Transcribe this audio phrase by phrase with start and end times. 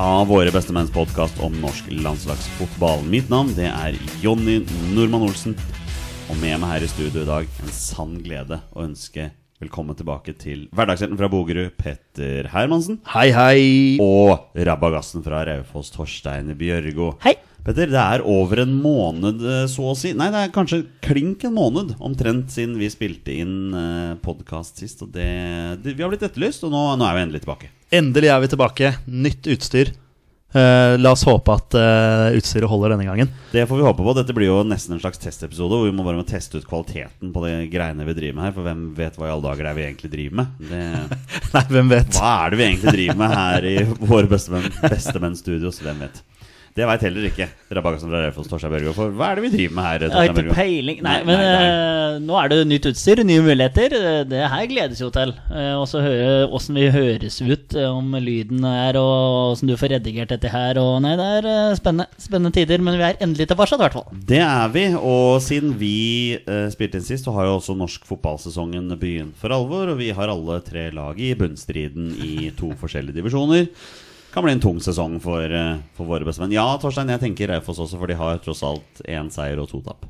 [0.00, 3.02] av Våre bestemenns podkast om norsk landslagsfotball.
[3.04, 4.62] Mitt navn det er Jonny
[4.94, 5.52] Normann Olsen,
[6.30, 9.28] og med meg her i studio i dag en sann glede å ønske
[9.60, 12.96] velkommen tilbake til hverdagshelten fra Bogerud, Petter Hermansen.
[13.12, 13.60] Hei, hei.
[14.00, 17.12] Og rabagassen fra Raufoss, Torstein Bjørgo.
[17.26, 17.34] Hei.
[17.60, 20.14] Petter, det er over en måned, eh, så å si.
[20.16, 25.04] Nei, det er kanskje klink en måned omtrent siden vi spilte inn uh, podkast sist.
[25.04, 25.28] Og det,
[25.84, 27.68] det, vi har blitt etterlyst, og nå, nå er vi endelig tilbake.
[28.00, 28.94] Endelig er vi tilbake.
[29.12, 29.92] Nytt utstyr.
[30.50, 33.28] Eh, la oss håpe at uh, utstyret holder denne gangen.
[33.52, 34.14] Det får vi håpe på.
[34.18, 37.30] Dette blir jo nesten en slags testepisode hvor vi må bare må teste ut kvaliteten
[37.34, 38.56] på de greiene vi driver med her.
[38.56, 40.58] For hvem vet hva i alle dager det er vi egentlig driver med?
[40.72, 40.82] Det,
[41.54, 42.18] Nei, hvem vet?
[42.18, 45.78] hva er det vi egentlig driver med her i våre bestemenn, bestemenn studios?
[45.84, 46.22] Hvem vet?
[46.76, 48.92] Det veit heller ikke Rabagassen fra Raufoss, Torstein Børgo.
[48.94, 50.02] For hva er det vi driver med her?
[50.06, 51.00] Jeg har ikke peiling.
[51.02, 51.64] Nei, men nei, nei.
[51.66, 53.94] eh, nå er det nytt utstyr, nye muligheter.
[54.30, 55.32] Det her gledes jo til.
[55.50, 56.02] Eh, Og så
[56.46, 60.78] åssen vi høres ut, eh, om lyden er, og åssen du får redigert dette her.
[60.82, 64.20] Og nei, det er spennende, spennende tider, men vi er endelig tilbake, i hvert fall.
[64.30, 65.94] Det er vi, og siden vi
[66.70, 69.90] spilte inn sist, så har jo også norsk fotballsesongen begynt for alvor.
[69.90, 73.66] Og vi har alle tre lag i bunnstriden i to forskjellige divisjoner.
[74.30, 76.52] Kan bli en tung sesong for, eh, for våre bestemenn.
[76.54, 79.80] Ja, Torstein, jeg tenker Raufoss også, for de har tross alt én seier og to
[79.82, 80.06] tap.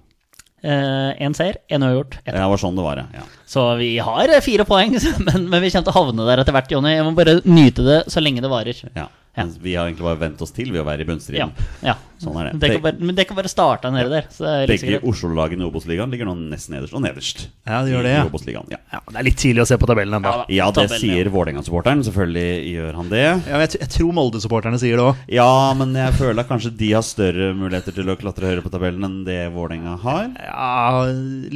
[0.62, 2.18] Én seier, én uavgjort.
[2.26, 3.22] Ja, Det var sånn det var, ja.
[3.48, 4.92] Så vi har eh, fire poeng,
[5.26, 6.92] men, men vi kommer til å havne der etter hvert, Jonny.
[6.98, 8.82] Jeg må bare nyte det så lenge det varer.
[8.94, 9.08] ja.
[9.38, 9.44] Ja.
[9.62, 11.52] Vi har egentlig bare vent oss til ved å være i bunnstriden.
[11.86, 11.96] ja.
[12.20, 12.58] Sånn er det.
[12.60, 14.26] Det kan bare, men det kan bare starte nede der.
[14.28, 14.98] Så det er Begge.
[15.08, 17.46] Oslo-lagene i Obos-ligaen ligger nå nest nederst og nederst.
[17.64, 18.18] Ja, det gjør det, i,
[18.52, 18.64] ja.
[18.66, 18.80] i ja.
[18.92, 20.28] Ja, det er litt tidlig å se på tabellen ennå.
[20.28, 21.32] Ja, ja, det Tabellen, sier ja.
[21.32, 22.02] Vålerenga-supporteren.
[22.04, 23.22] Selvfølgelig gjør han det.
[23.22, 25.22] Ja, jeg, t- jeg tror Molde-supporterne sier det òg.
[25.32, 25.48] Ja,
[25.80, 29.06] men jeg føler at kanskje de har større muligheter til å klatre høyere på tabellen
[29.08, 30.26] enn det Vålerenga har.
[30.44, 31.06] Ja,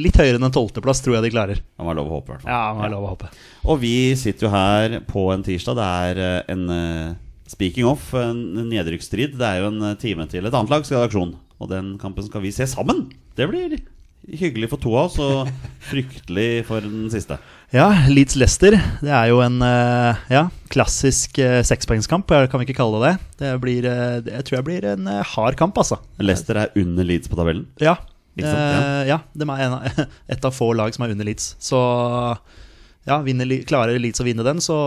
[0.01, 1.61] litt høyere enn en tolvteplass tror jeg de klarer.
[1.61, 2.55] Det var lov å håpe, i hvert fall.
[2.55, 3.29] Ja, må være lov å håpe.
[3.69, 5.77] Og vi sitter jo her på en tirsdag.
[5.77, 7.13] Det er eh, en eh,
[7.49, 9.35] Speaking of, en nedrykksstrid.
[9.39, 11.35] Det er jo en eh, time til et annet lag skal ha aksjon.
[11.61, 13.05] Og den kampen skal vi se sammen.
[13.37, 13.77] Det blir
[14.25, 15.51] hyggelig for to av oss, og
[15.91, 17.37] fryktelig for den siste.
[17.75, 18.77] Ja, Leeds-Lester.
[19.03, 23.29] Det er jo en eh, ja, klassisk sekspoengskamp, eh, kan vi ikke kalle det det.
[23.43, 25.99] Det blir, eh, Jeg tror jeg blir en eh, hard kamp, altså.
[26.21, 27.67] Leicester er under Leeds på tabellen.
[27.83, 27.97] Ja.
[28.35, 28.79] Ikke sant, ja.
[28.81, 31.53] Eh, ja, de er en et av få lag som er under Leeds.
[31.63, 31.79] Så
[33.05, 34.77] ja, vinner, klarer Leeds å vinne den, så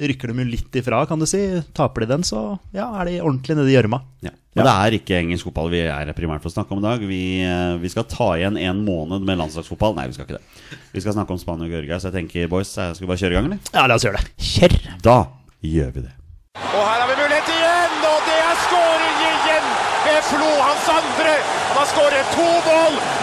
[0.00, 1.40] rykker de jo litt ifra, kan du si.
[1.76, 4.00] Taper de den, så ja, er de ordentlig nede i gjørma.
[4.24, 4.32] Ja.
[4.52, 7.04] Men det er ikke engelsk fotball vi er primært for å snakke om i dag.
[7.08, 9.96] Vi, eh, vi skal ta igjen en måned med landslagsfotball.
[9.96, 10.80] Nei, vi skal ikke det.
[10.92, 13.22] Vi skal snakke om Spania og Georgia, så jeg tenker, boys, jeg skal vi bare
[13.22, 13.72] kjøre i gang, eller?
[13.72, 14.34] Ja, la oss gjøre det.
[14.52, 14.76] Kjør!
[15.04, 15.18] Da
[15.64, 16.12] gjør vi det.
[16.60, 19.72] Og her har vi mulighet igjen, og det er skåring igjen
[20.04, 21.36] ved Flo, hans andre.
[21.72, 23.21] Han har skåret to mål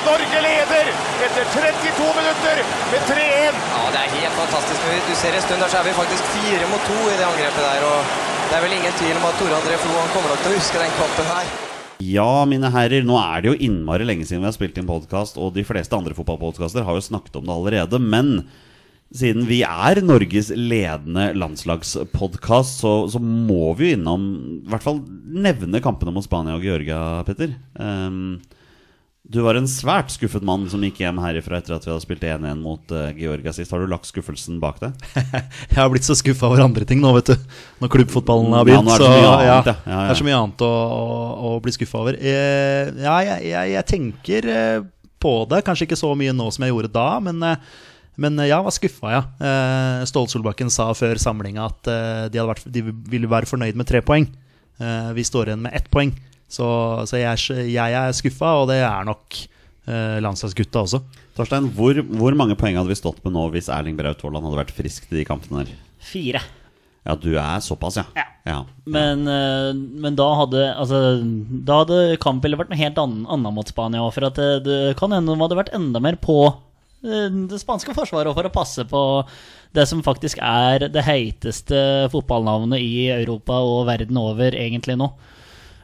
[0.00, 0.88] og Norge leder
[1.26, 3.56] etter 32 minutter med 3-1.
[3.60, 4.86] Ja, det er helt fantastisk.
[5.08, 7.66] Du ser en stund der så er vi faktisk fire mot to i det angrepet
[7.66, 7.84] der.
[7.84, 8.14] og
[8.48, 10.56] Det er vel ingen tvil om at Tore André Flo han kommer nok til å
[10.56, 11.50] huske den kampen her.
[12.00, 15.36] Ja, mine herrer, nå er det jo innmari lenge siden vi har spilt inn podkast,
[15.36, 18.30] og de fleste andre fotballpodkaster har jo snakket om det allerede, men
[19.12, 24.24] siden vi er Norges ledende landslagspodkast, så, så må vi jo innom
[24.62, 27.52] I hvert fall nevne kampene mot Spania og Georgia, Petter.
[27.76, 28.38] Ehm,
[29.30, 32.24] du var en svært skuffet mann som gikk hjem herifra etter at vi hadde spilt
[32.26, 33.70] 1-1 mot uh, Georgia sist.
[33.70, 35.04] Har du lagt skuffelsen bak deg?
[35.70, 37.52] Jeg har blitt så skuffa over andre ting nå, vet du.
[37.82, 38.90] Når klubbfotballen har Ja, begynt.
[38.90, 39.58] det så mye annet, ja.
[39.60, 40.00] Ja, ja.
[40.08, 41.04] Det er så mye annet å, å,
[41.46, 42.18] å bli skuffa over.
[42.18, 44.80] Eh, ja, jeg, jeg, jeg tenker eh,
[45.22, 45.62] på det.
[45.68, 47.62] Kanskje ikke så mye nå som jeg gjorde da, men, eh,
[48.20, 49.22] men eh, ja, var skuffa, ja.
[49.38, 51.92] Eh, Ståle Solbakken sa før samlinga at
[52.34, 52.82] de, vært, de
[53.12, 54.26] ville være fornøyd med tre poeng.
[55.14, 56.10] Vi står igjen med ett poeng.
[56.50, 56.66] Så,
[57.06, 59.36] så jeg, er jeg er skuffa, og det er nok
[59.86, 61.02] eh, landslagsgutta også.
[61.38, 64.64] Torstein, hvor, hvor mange poeng hadde vi stått med nå hvis Erling Braut Haaland hadde
[64.64, 65.76] vært frisk til de kampene der?
[66.02, 66.42] Fire.
[67.06, 68.04] Ja, du er såpass, ja.
[68.18, 68.26] Ja.
[68.44, 68.58] ja.
[68.84, 70.98] Men, eh, men da hadde altså,
[71.64, 74.04] Da hadde kampbildet vært noe helt annet, annet mot Spania.
[74.12, 77.96] For at det, det kan hende de hadde vært enda mer på eh, det spanske
[77.96, 79.02] forsvaret for å passe på
[79.76, 85.12] det som faktisk er det heiteste fotballnavnet i Europa og verden over egentlig nå.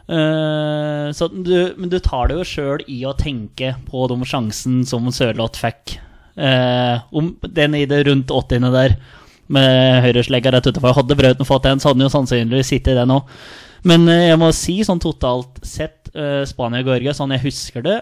[0.07, 5.09] Så du, men du tar det jo sjøl i å tenke på de sjansen som
[5.11, 5.97] Sørloth fikk.
[6.37, 8.69] Uh, om den i det rundt 80.
[8.75, 8.97] der,
[9.47, 10.97] med høyreslegga rett utenfor.
[10.99, 13.31] Hadde Brauten fått den, så hadde han jo sannsynligvis sittet i den òg.
[13.89, 18.01] Men uh, jeg må si, sånn totalt sett, eh, Spania-Georgia, sånn jeg husker det,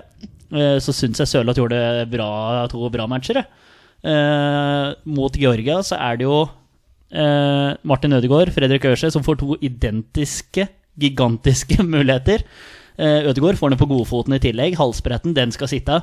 [0.55, 2.29] så syns jeg Sørloth gjorde bra,
[2.71, 3.41] to bra matcher.
[5.03, 6.45] mot Georgia så er det jo
[7.83, 10.69] Martin Ødegaard, Fredrik Ørse, som får to identiske,
[11.01, 12.47] gigantiske muligheter.
[12.99, 14.79] Uh, Ødegaard får den på godfoten i tillegg.
[14.79, 16.03] Halsbretten, den skal sitte.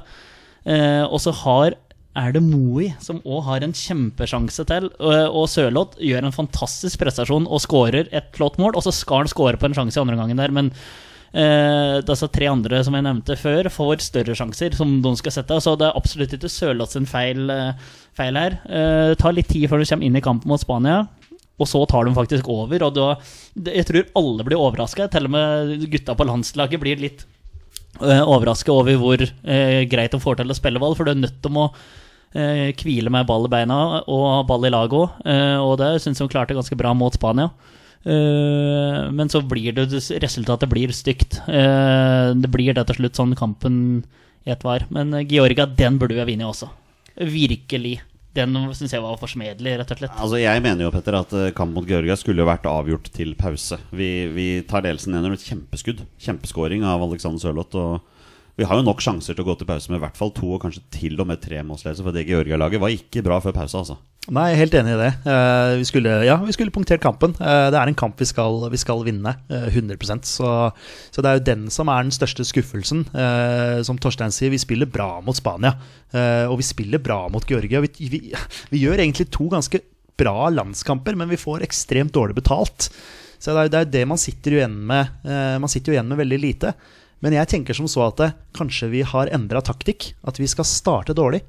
[0.67, 1.79] Uh, og så har
[2.17, 4.89] er det Moey som òg har en kjempesjanse til.
[4.99, 8.75] Og, og Sørloth gjør en fantastisk prestasjon og skårer et flott mål.
[8.75, 10.71] Og så skal han skåre på en sjanse i andre gangen der, men
[11.31, 15.61] eh, disse tre andre som jeg nevnte før, får større sjanser som de skal sette.
[15.63, 18.59] Så det er absolutt ikke Sørloth sin feil, eh, feil her.
[18.67, 21.05] Eh, tar litt tid før du kommer inn i kampen mot Spania.
[21.61, 22.87] Og så tar de faktisk over.
[22.87, 23.07] Og da,
[23.69, 25.09] jeg tror alle blir overraska.
[25.13, 27.25] Til og med gutta på landslaget blir litt
[28.01, 30.97] uh, overraska over hvor eh, greit de får til å spille ball.
[30.97, 31.67] For du er nødt til å
[32.33, 35.21] eh, hvile med ball i beina og ball i laget òg.
[35.61, 37.51] og det syns de klarte ganske bra mot Spania.
[38.01, 39.85] Uh, men så blir det
[40.23, 41.37] resultatet blir stygt.
[41.45, 43.75] Eh, det blir det til slutt sånn kampen
[44.45, 44.87] ett var.
[44.89, 46.71] Men eh, Georgia, den burde vi ha vunnet også.
[47.15, 47.99] Virkelig.
[48.37, 50.13] Den syns jeg var forsmedelig, rett og slett.
[50.15, 53.33] Altså Jeg mener jo Petter at eh, kamp mot Georgia skulle jo vært avgjort til
[53.39, 53.79] pause.
[53.91, 56.05] Vi, vi tar ledelsen under et kjempeskudd.
[56.23, 57.75] Kjempeskåring av Alexander Sørloth.
[57.75, 58.10] Og
[58.61, 60.51] vi har jo nok sjanser til å gå til pause med i hvert fall to
[60.53, 62.05] og kanskje til og med tre målsledelser.
[62.05, 63.95] For det Georgia-laget var ikke bra før pause, altså.
[64.29, 65.07] Nei, jeg er helt enig i det.
[65.33, 67.33] Eh, vi, skulle, ja, skulle punktert kampen.
[67.41, 70.51] Eh, det er en kamp vi skal, vi skal vinne, eh, 100% så,
[71.09, 73.01] så det er jo den som er den største skuffelsen.
[73.17, 75.73] Eh, som Torstein sier, vi spiller bra mot Spania.
[76.13, 77.81] eh, og vi spiller bra mot Georgia.
[77.81, 78.21] Vi, vi,
[78.69, 79.81] vi gjør egentlig to ganske
[80.21, 82.91] bra landskamper, men vi får ekstremt dårlig betalt.
[83.41, 85.17] Så det er, er det man sitter jo igjen med.
[85.25, 86.75] eh, man sitter jo igjen med veldig lite.
[87.21, 90.11] Men jeg tenker som så at det, kanskje vi har endra taktikk.
[90.27, 91.43] At vi skal starte dårlig.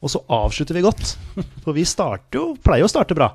[0.00, 1.16] Og så avslutter vi godt.
[1.64, 3.32] For vi jo, pleier jo å starte bra.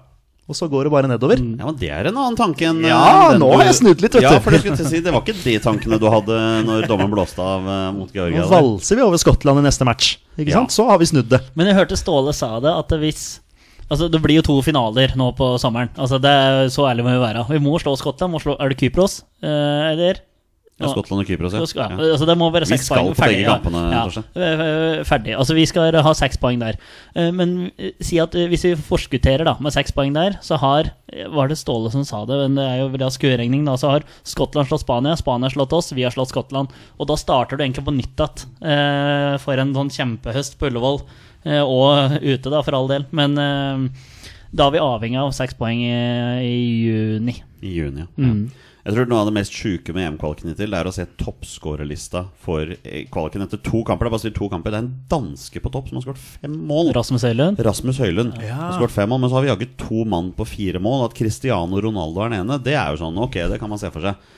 [0.50, 1.40] Og så går det bare nedover.
[1.40, 4.26] Ja, men Det er en annen tanke enn Ja, nå har jeg snudd litt, vet
[4.26, 4.26] du.
[4.26, 6.90] Ja, for det, skulle til å si, det var ikke de tankene du hadde når
[6.90, 8.42] dommeren blåste av eh, mot Georgia.
[8.44, 10.16] Nå valser vi over Skottland i neste match.
[10.36, 10.58] Ikke Ja.
[10.60, 10.74] sant?
[10.76, 11.40] Så har vi snudd det.
[11.56, 13.24] Men jeg hørte Ståle sa det, at hvis
[13.92, 15.90] Altså, Det blir jo to finaler nå på sommeren.
[16.00, 17.44] Altså, det er Så ærlig må vi være.
[17.50, 18.32] Vi må slå Skottland.
[18.32, 19.18] Må slå, er det Kypros?
[19.44, 20.22] Eh, eller?
[20.86, 21.66] Ja, Skottland og Kypros, ja.
[21.70, 22.10] skal, ja.
[22.14, 23.16] altså, det må være Vi seks skal poeng.
[23.20, 24.02] ferdig, begge kampene, ja.
[24.36, 25.36] Ja, eh, ferdig.
[25.38, 26.78] Altså, vi skal ha seks poeng der.
[27.16, 30.58] Eh, Men eh, si at eh, hvis vi forskutterer da med seks poeng der, så
[30.62, 32.38] har eh, Var det Ståle som sa det?
[32.44, 33.76] Men det er jo bra skueregning, da.
[33.78, 36.70] Så har Skottland slått Spania, Spania har slått oss, vi har slått Skottland.
[37.00, 41.02] Og da starter du egentlig på nytt igjen eh, for en sånn kjempehøst på Ullevål.
[41.46, 43.06] eh, Og ute, da, for all del.
[43.12, 43.88] Men eh,
[44.52, 45.94] da er vi avhengig av seks poeng i,
[46.44, 46.58] i
[46.90, 47.38] juni.
[47.64, 48.08] I juni, ja.
[48.20, 48.52] Mm.
[48.82, 52.72] Jeg tror noe av det mest sjuke med EM-kvaliken hittil er å se toppskårerlista for
[52.74, 54.08] eh, kvaliken etter to kamper.
[54.08, 56.56] Det er bare to kamper Det er en danske på topp som har skåret fem
[56.72, 56.90] mål.
[56.98, 57.62] Rasmus Høylund.
[57.62, 60.82] Rasmus Høylund har skåret fem mål, men så har vi jagget to mann på fire
[60.82, 61.06] mål.
[61.06, 63.94] At Cristiano Ronaldo er den ene, det er jo sånn, ok, det kan man se
[63.94, 64.32] for seg.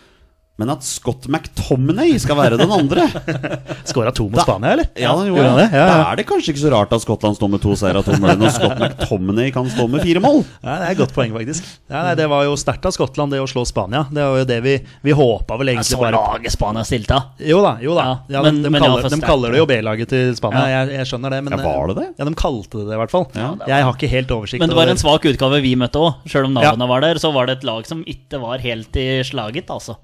[0.62, 3.08] Men at Scott McTominay skal være den andre
[3.90, 4.86] Skåra to mot Spania, eller?
[5.02, 5.70] Ja, han gjorde Gjorde det.
[5.74, 5.96] Ja, ja.
[5.98, 8.14] Da er det kanskje ikke så rart at Skottland står med to seire og to
[8.22, 10.44] mål når Scott McTominay kan stå med fire mål.
[10.64, 11.66] Ja, det er et godt poeng, faktisk.
[11.90, 14.04] Ja, nei, det var jo sterkt av Skottland, det å slå Spania.
[14.14, 14.76] Det var jo det vi,
[15.10, 17.34] vi håpa vel egentlig Så bare laget Spania stilte av.
[17.50, 18.06] Jo da, jo da.
[18.06, 20.84] Ja, Ja, men- de, de, men kaller, de kaller det jo B-laget til Spania, Ja.
[20.86, 21.42] jeg, jeg skjønner det.
[21.50, 22.08] Men, Ja, var det det?
[22.22, 23.28] Ja, de kalte det det, i hvert fall.
[23.42, 23.50] Ja.
[23.74, 26.22] Jeg har ikke helt oversikt Men det var over- en svak utgave vi møtte òg.
[26.30, 26.92] Sjøl om navnene Ja.
[26.94, 29.98] var der, så var det et lag som ikke var helt i slaget, altså.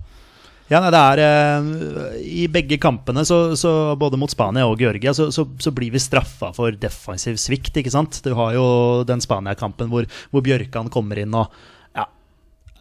[0.70, 5.16] Ja, nei, det er eh, I begge kampene, så, så både mot Spania og Georgia,
[5.18, 8.20] så, så, så blir vi straffa for defensiv svikt, ikke sant?
[8.26, 8.68] Du har jo
[9.10, 11.50] den Spania-kampen hvor, hvor Bjørkan kommer inn og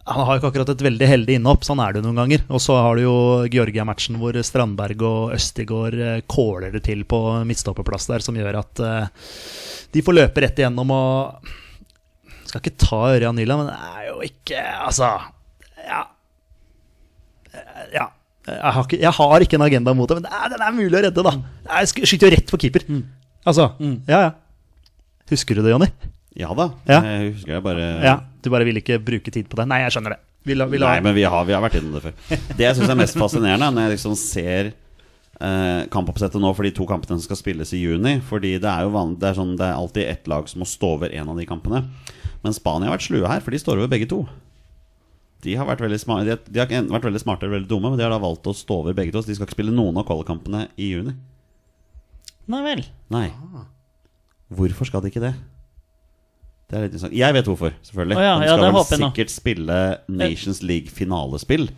[0.09, 2.45] Han har jo ikke akkurat et veldig heldig innhopp, sånn er det noen ganger.
[2.49, 3.17] Og så har du jo
[3.53, 8.81] Georgia-matchen hvor Strandberg og Østigård eh, kåler det til på midtstopperplass der, som gjør at
[8.85, 9.33] eh,
[9.93, 11.51] de får løpe rett igjennom og
[12.45, 15.11] Skal ikke ta Ørjan Nyland, men det er jo ikke Altså,
[15.85, 16.05] ja
[17.95, 18.09] ja.
[18.49, 20.73] Jeg har, ikke, jeg har ikke en agenda mot det, men det er, den er
[20.73, 21.33] mulig å redde, da.
[21.69, 22.85] Jeg skyter jo rett på keeper.
[23.47, 23.67] Altså,
[24.09, 24.31] ja, ja.
[25.29, 25.89] Husker du det, Jonny?
[26.39, 26.69] Ja da.
[26.87, 26.99] Ja.
[27.03, 28.15] Jeg husker jeg bare Ja.
[28.39, 29.65] Du bare vil ikke bruke tid på det?
[29.69, 30.21] Nei, jeg skjønner det.
[30.47, 32.37] Vi la, vi la, Nei, men vi har, vi har vært innom det før.
[32.55, 36.63] Det jeg syns er mest fascinerende, er når jeg liksom ser eh, kampoppsettet nå for
[36.63, 38.15] de to kampene som skal spilles i juni.
[38.29, 40.69] Fordi det er jo vanlig, det er, sånn, det er alltid ett lag som må
[40.69, 41.83] stå over en av de kampene.
[42.45, 44.21] Men Spania har vært slue her, for de står over begge to.
[45.43, 47.91] De har vært veldig smarte, de har, de har vært veldig smarte eller veldig dumme,
[47.93, 49.21] men de har da valgt å stå over begge to.
[49.23, 51.13] Så de skal ikke spille noen av kvalikkampene i juni.
[52.49, 52.83] Nei vel.
[53.13, 53.27] Nei.
[54.49, 55.35] Hvorfor skal de ikke det?
[56.69, 57.15] Det er litt interessant.
[57.17, 58.17] Jeg vet hvorfor, selvfølgelig.
[58.19, 59.35] Å ja, de skal ja, vel sikkert nå.
[59.39, 59.77] spille
[60.19, 61.69] Nations League-finalespill.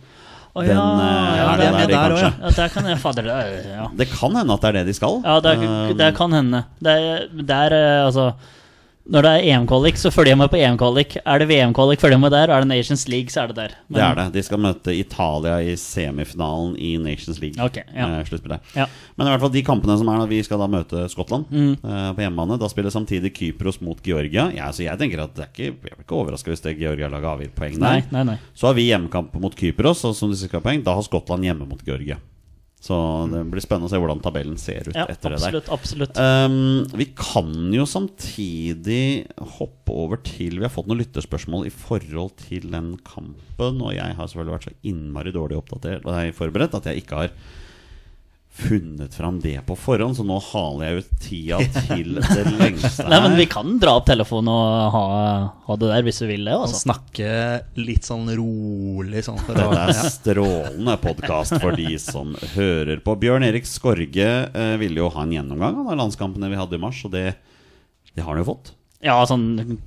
[0.52, 2.32] Å Den, ja, eh, ja, det der, der også, ja.
[2.42, 3.86] Ja, der kan jeg Fader, det er- ja.
[3.96, 5.22] Det kan hende at det er det de skal.
[5.24, 6.60] Ja, det, er, det kan hende.
[6.76, 8.26] Det er, det er eh, altså
[9.10, 11.16] Når det er EM-kvalik, så følger jeg med på EM-kvalik.
[11.26, 12.50] Er det VM-kvalik, følger jeg med der.
[12.50, 13.72] Og er det Nations League, så er det der.
[13.88, 14.32] Men- Det er det.
[14.36, 17.58] De skal møte Italia i semifinalen i Nations League.
[17.64, 18.06] Ok, ja.
[18.20, 18.58] eh.
[18.76, 18.86] Ja.
[19.18, 21.72] Men i hvert fall de kampene som er vi skal da møte Skottland Mm.
[21.82, 22.58] eh, på hjemmebane.
[22.60, 24.50] Da spiller samtidig Kypros mot Georgia.
[24.54, 27.24] Ja, så jeg tenker at det er ikke, Jeg blir ikke overraska hvis det Georgia-laget
[27.24, 27.80] avgir poeng der.
[27.80, 28.38] Nei, nei, nei.
[28.54, 31.42] Så har vi hjemmekamp mot Kypros, og som de skal ha poeng, da har Skottland
[31.42, 32.16] hjemme mot Georgia.
[32.82, 32.96] Så
[33.30, 35.54] det blir spennende å se hvordan tabellen ser ut Ja, etter det der.
[35.54, 35.68] absolutt.
[35.70, 41.72] absolutt Um, vi kan jo samtidig hoppe over til Vi har fått noen lytterspørsmål i
[41.74, 43.78] forhold til den kampen.
[43.78, 47.36] Og jeg har selvfølgelig vært så innmari dårlig oppdatert Nei, forberedt at jeg ikke har
[48.52, 50.16] funnet fram det på forhånd.
[50.18, 53.08] Så nå haler jeg ut tida til det lengste her.
[53.12, 55.04] Nei, men vi kan dra opp telefonen og ha,
[55.68, 56.56] ha det der hvis vi vil det.
[56.58, 56.82] Og Altså.
[56.84, 57.30] snakke
[57.80, 63.16] litt sånn rolig sånn Dette er strålende podkast for de som hører på.
[63.24, 67.00] Bjørn Erik Skorge eh, ville jo ha en gjennomgang av landskampene vi hadde i mars,
[67.08, 67.26] og det,
[68.12, 68.74] det har han jo fått.
[69.02, 69.80] Ja, sånn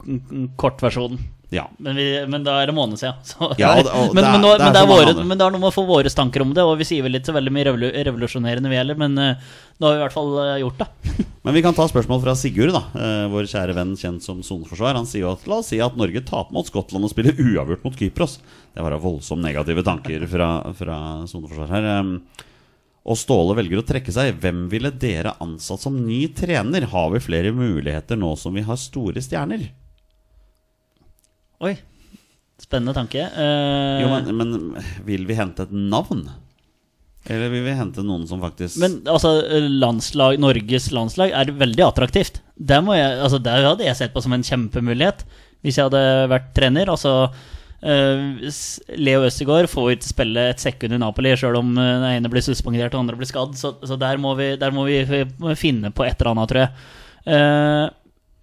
[0.60, 1.22] kortversjonen.
[1.54, 1.68] Ja.
[1.78, 3.20] Men, vi, men da er det måned siden.
[3.28, 3.52] Så.
[3.62, 5.38] Ja, og- og men, det er- men, nå, det er men, det er våre, men
[5.38, 7.30] det har noe med å få våre tanker om det, og vi sier vel ikke
[7.30, 7.68] så veldig mye
[8.10, 10.90] revolusjonerende vi heller, men uh, nå har vi i hvert fall eh, gjort det.
[11.46, 14.96] Men vi kan ta spørsmål fra Sigurd, da uh, vår kjære venn kjent som soneforsvar.
[14.98, 17.84] Han sier jo at la oss si at Norge taper mot Skottland og spiller uavgjort
[17.86, 18.40] mot Kypros.
[18.74, 20.98] Det var da voldsomt negative tanker fra, fra
[21.30, 21.86] soneforsvar her.
[22.02, 22.16] Um,
[23.06, 24.40] og Ståle velger å trekke seg.
[24.42, 26.88] Hvem ville dere ansatt som ny trener?
[26.90, 29.68] Har vi flere muligheter nå som vi har store stjerner?
[31.64, 31.76] Oi.
[32.60, 33.22] Spennende tanke.
[33.28, 36.26] Eh, Jo, men, men vil vi hente et navn?
[37.26, 39.32] Eller vil vi hente noen som faktisk Men altså,
[39.66, 42.42] landslag, Norges landslag er veldig attraktivt.
[42.54, 45.26] Det, må jeg, altså, det hadde jeg sett på som en kjempemulighet
[45.66, 46.92] hvis jeg hadde vært trener.
[46.94, 47.16] Altså,
[47.82, 48.46] eh,
[49.02, 52.46] Leo Østegård får ikke spille et sekund i Napoli, sjøl om eh, den ene blir
[52.46, 53.58] suspendert og den andre blir skadd.
[53.58, 55.02] Så, så der, må vi, der må vi
[55.58, 56.90] finne på et eller annet, tror jeg.
[57.26, 57.86] Eh,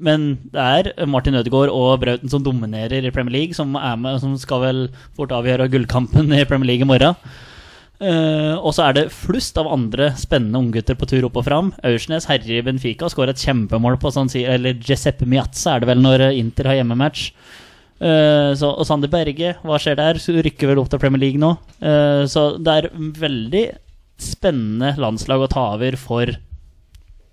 [0.02, 4.18] men det er Martin Ødegaard og Brauten som dominerer i Premier League, som, er med,
[4.23, 4.82] som skal vel
[5.16, 7.16] fort avgjøre gullkampen i Premier League i morgen.
[8.02, 11.68] Uh, og så er det flust av andre spennende unggutter på tur opp og fram.
[11.87, 15.85] Aursnes herjer i Benfica og skårer et kjempemål på sånn, si- Eller Giuseppe Miazza er
[15.85, 17.28] det vel når eh, Inter har hjemmematch.
[18.02, 20.18] Eh, så, og Sander Berge, hva skjer der?
[20.18, 21.52] Rykker vel opp til Premier League nå.
[22.32, 22.90] Så det er
[23.23, 23.62] veldig
[24.23, 26.35] spennende landslag å ta over for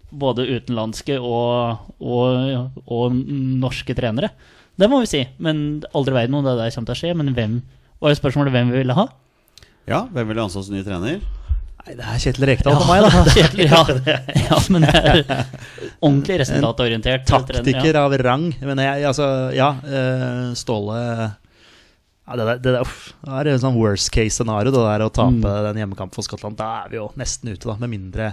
[0.09, 3.17] både utenlandske og, og, og
[3.61, 4.31] norske trenere.
[4.79, 5.23] Det må vi si.
[5.43, 7.17] Men aldri verden om det der kommer til å skje.
[7.19, 7.59] Men hvem
[7.99, 9.09] var jo spørsmålet hvem vi ville ha?
[9.89, 11.19] Ja, hvem ville ansatt som ny trener?
[11.79, 13.21] Nei, det er Kjetil Rekdal for meg, da.
[13.35, 13.83] Kjetil, ja.
[14.45, 15.21] ja, men det er
[16.05, 17.27] ordentlig resultatorientert.
[17.29, 18.49] Taktiker av rang.
[18.61, 19.73] Men jeg, altså, ja.
[19.87, 20.99] eh, Ståle
[22.29, 25.01] ja, det, der, det, der, uff, det er en sånn worst case scenario, det der
[25.01, 26.59] å tape den hjemmekampen for Skottland.
[26.59, 27.73] Da er vi jo nesten ute, da.
[27.81, 28.27] Med mindre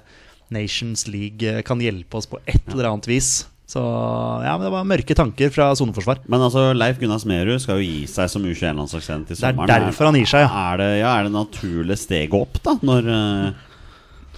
[0.54, 3.46] Nations League eh, kan hjelpe oss på et eller annet vis.
[3.66, 6.20] Så ja, men det var mørke tanker fra soneforsvar.
[6.30, 10.06] Men altså, Leif Gunnar Smerud skal jo gi seg som U21-landslagstrener til Det er derfor
[10.10, 10.66] han gir seg, ja.
[10.70, 13.64] Er det, ja, er det naturlig steget opp, da, når, eh,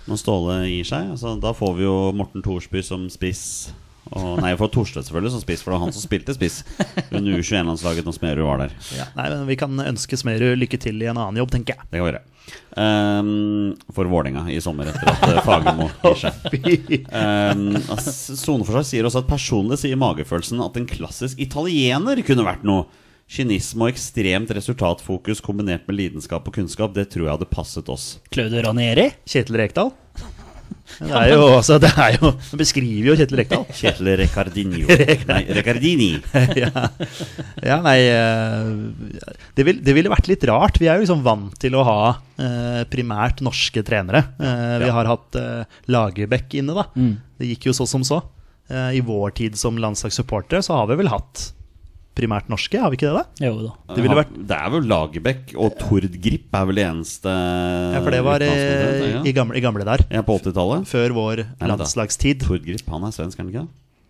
[0.08, 1.12] når Ståle gir seg?
[1.12, 3.44] Altså, da får vi jo Morten Thorsby som spiss.
[4.12, 6.62] Og, nei, for Torstvedt selvfølgelig som spiss, for det var han som spilte spiss
[7.10, 8.74] under U21-landslaget når Smerud var der.
[9.18, 11.88] Nei, men Vi kan ønske Smerud lykke til i en annen jobb, tenker jeg.
[11.88, 12.24] Det kan vi gjøre.
[12.78, 17.04] Um, for Vålerenga i sommer, etter at uh, Fagermo gir seg.
[17.12, 22.86] Um, Soneforsvar sier også at personlig sier magefølelsen at en klassisk italiener kunne vært noe.
[23.28, 28.14] Kynisme og ekstremt resultatfokus kombinert med lidenskap og kunnskap, det tror jeg hadde passet oss.
[28.32, 29.10] Claudio Ranieri?
[29.28, 29.92] Kjetil Rekdal.
[30.98, 33.66] Det er jo, altså, det er jo Han beskriver jo Kjetil Rekdal.
[33.76, 34.86] Kjetil Recardinho.
[35.30, 36.08] Nei, Recardini.
[37.68, 38.70] Ja, nei eh,
[39.58, 40.78] det, vil, det ville vært litt rart.
[40.80, 41.98] Vi er jo liksom vant til å ha
[42.40, 44.24] eh, primært norske trenere.
[44.38, 44.94] Eh, vi Ja.
[44.96, 46.86] har hatt eh, Lagerbäck inne, da.
[47.38, 48.22] Det gikk jo så som så.
[48.70, 51.50] Eh, I vår tid som landslagssupportere så har vi vel hatt
[52.18, 53.22] primært norske, har vi ikke det?
[53.22, 53.46] da?
[53.46, 53.94] Jo da.
[53.94, 57.30] Det ville vært- Det er vel Lagerbäck og Tord Grip er vel det eneste
[57.94, 60.04] Ja, For det var eh, utenlandske, i, gamle, i gamle der.
[60.10, 60.86] Ja, på 80-tallet.
[60.90, 62.42] Før vår landslagstid.
[62.46, 63.68] Tord Grip, han er svensk, er han ikke det?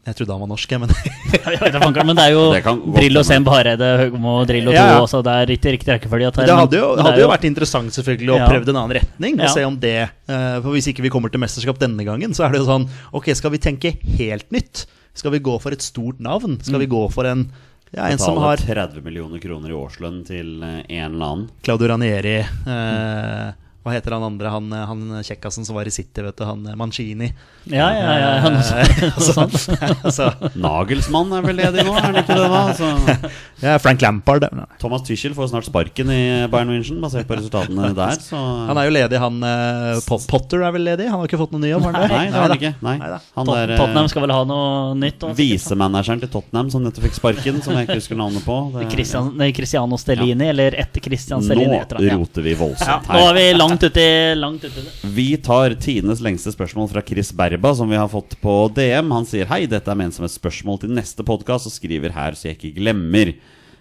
[0.08, 0.88] Jeg trodde han var norsk, men
[2.08, 2.62] Men det er jo Det
[2.96, 3.22] Drillo.
[3.26, 4.94] Semb, Hareide, Høgmo, Drillo Ja, ja.
[5.00, 5.20] 2 også.
[5.26, 6.28] Det er ikke riktig rekkefølge.
[6.30, 8.46] at det hadde jo, det hadde er jo vært interessant selvfølgelig å Ja.
[8.48, 9.36] prøve en annen retning.
[9.42, 12.46] Og se om det eh, For Hvis ikke vi kommer til mesterskap denne gangen, så
[12.46, 14.86] er det jo sånn Ok, skal vi tenke helt nytt?
[15.14, 16.56] Skal vi gå for et stort navn?
[16.62, 16.84] Skal Mm.
[16.86, 17.50] vi gå for en
[17.90, 21.48] ja, en som har 30 millioner kroner i årslønn til eh, en eller annen.
[21.64, 23.48] Claudio Ranieri eh,
[23.86, 24.50] Hva heter han andre?
[24.52, 26.42] Han, eh, han kjekkasen som var i City, vet du.
[26.44, 27.28] Han eh, Mancini.
[27.70, 28.28] Ja, ja, ja.
[28.42, 29.54] ja noe sånt.
[29.80, 30.26] Noe altså,
[30.64, 32.48] Nagelsmann er vel ledig nå, er han ikke det?
[32.50, 32.60] da?
[32.72, 33.28] Altså.
[33.64, 34.44] ja, Frank Lampard.
[34.82, 36.20] Thomas Tyschel får snart sparken i
[36.52, 38.18] Bayern München, basert på resultatene der.
[38.24, 38.36] Så
[38.68, 41.06] Han er jo ledig, han eh, Potter er vel ledig?
[41.12, 41.86] Han har ikke fått noe ny jobb?
[41.86, 42.10] har han det?
[42.16, 42.58] Nei, det har han Neida.
[42.58, 42.74] ikke.
[42.88, 42.96] Nei.
[43.38, 44.68] Han Tot- der Tottenham skal vel ha noe
[44.98, 45.28] nytt?
[45.38, 48.58] visemanageren til Tottenham som nettopp fikk sparken, som jeg ikke husker navnet på.
[48.74, 51.78] Det- Christian, Cristiano Stellini, eller etter Christian Stellini.
[51.78, 53.34] Nå han, roter vi Ja, voldsomt nå er her.
[53.38, 54.92] vi langt langt uti det.
[55.14, 59.12] Vi tar tidenes lengste spørsmål fra Chris Berba, som vi har fått på DM.
[59.14, 62.38] Han sier hei, dette er ment som et spørsmål til neste podkast, og skriver her
[62.38, 63.34] så jeg ikke glemmer.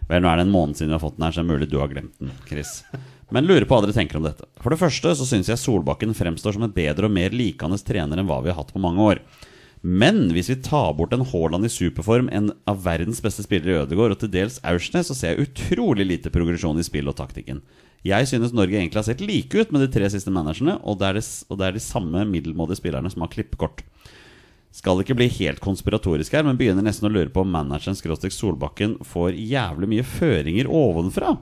[0.08, 1.54] Vel, nå er det en måned siden vi har fått den her, så det er
[1.54, 2.80] mulig du har glemt den, Chris.
[3.34, 4.48] Men lurer på hva dere tenker om dette.
[4.64, 8.20] For det første så syns jeg Solbakken fremstår som en bedre og mer likende trener
[8.20, 9.24] enn hva vi har hatt på mange år.
[9.82, 13.82] Men hvis vi tar bort en Haaland i superform, en av verdens beste spillere i
[13.84, 17.62] Ødegaard og til dels Aursnes, så ser jeg utrolig lite progresjon i spill og taktikken.
[18.08, 21.10] Jeg synes Norge egentlig har sett like ut med de tre siste managerne, og det
[21.10, 23.84] er, det, og det er de samme middelmådige spillerne som har klippekort.
[24.78, 28.36] Skal ikke bli helt konspiratorisk her, men begynner nesten å lure på om manageren Skråstek
[28.36, 31.36] Solbakken får jævlig mye føringer ovenfra.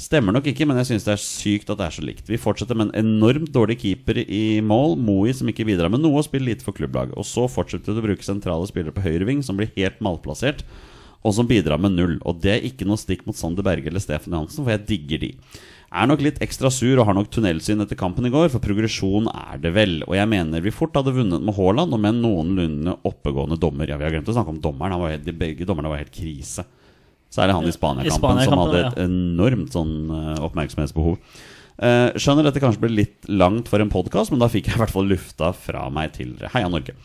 [0.00, 2.30] Stemmer nok ikke, men jeg syns det er sykt at det er så likt.
[2.30, 6.22] Vi fortsetter med en enormt dårlig keeper i mål, Moi som ikke bidrar med noe
[6.22, 7.14] og spiller lite for klubblaget.
[7.20, 10.64] Og så fortsetter du å bruke sentrale spillere på høyreving som blir helt malplassert,
[11.22, 12.16] og som bidrar med null.
[12.26, 15.22] Og det er ikke noe stikk mot Sander Berge eller Stefan Johansen, for jeg digger
[15.22, 15.30] de.
[15.92, 19.26] Er nok litt ekstra sur og har nok tunnelsyn etter kampen i går, for progresjon
[19.28, 19.98] er det vel.
[20.06, 23.90] Og jeg mener vi fort hadde vunnet med Haaland og med en noenlunde oppegående dommer.
[23.90, 24.96] Ja, vi har glemt å snakke om dommeren.
[24.96, 26.64] Han var helt, begge dommerne var helt krise.
[27.32, 31.16] Særlig han i Spania-kampen, som hadde et enormt sånn eh, oppmerksomhetsbehov.
[31.82, 34.82] Eh, skjønner dette kanskje ble litt langt for en podkast, men da fikk jeg i
[34.82, 36.34] hvert fall lufta fra meg til.
[36.52, 36.96] Heia Norge.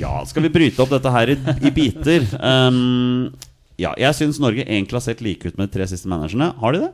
[0.00, 2.24] Ja, skal vi bryte opp dette her i, i biter?
[2.36, 3.30] Um,
[3.84, 6.52] ja, jeg syns Norge egentlig har sett like ut med de tre siste managerne.
[6.60, 6.92] Har de det?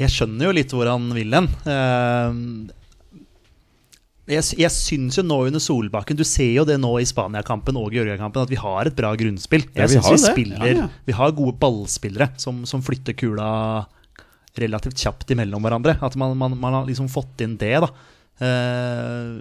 [0.00, 1.48] Jeg skjønner jo litt hvor han vil hen.
[1.68, 2.38] Eh,
[4.32, 7.90] jeg, jeg syns jo nå under Solbakken Du ser jo det nå i Spania-kampen og
[7.92, 9.66] Georgia-kampen at vi har et bra grunnspill.
[9.74, 10.88] Ja, vi synes har vi, spiller Ja, ja.
[11.08, 13.50] Vi har gode ballspillere som, som flytter kula
[14.58, 15.96] relativt kjapt imellom hverandre.
[16.04, 17.90] At man, man, man har liksom fått inn det, da.
[18.42, 19.32] Eh,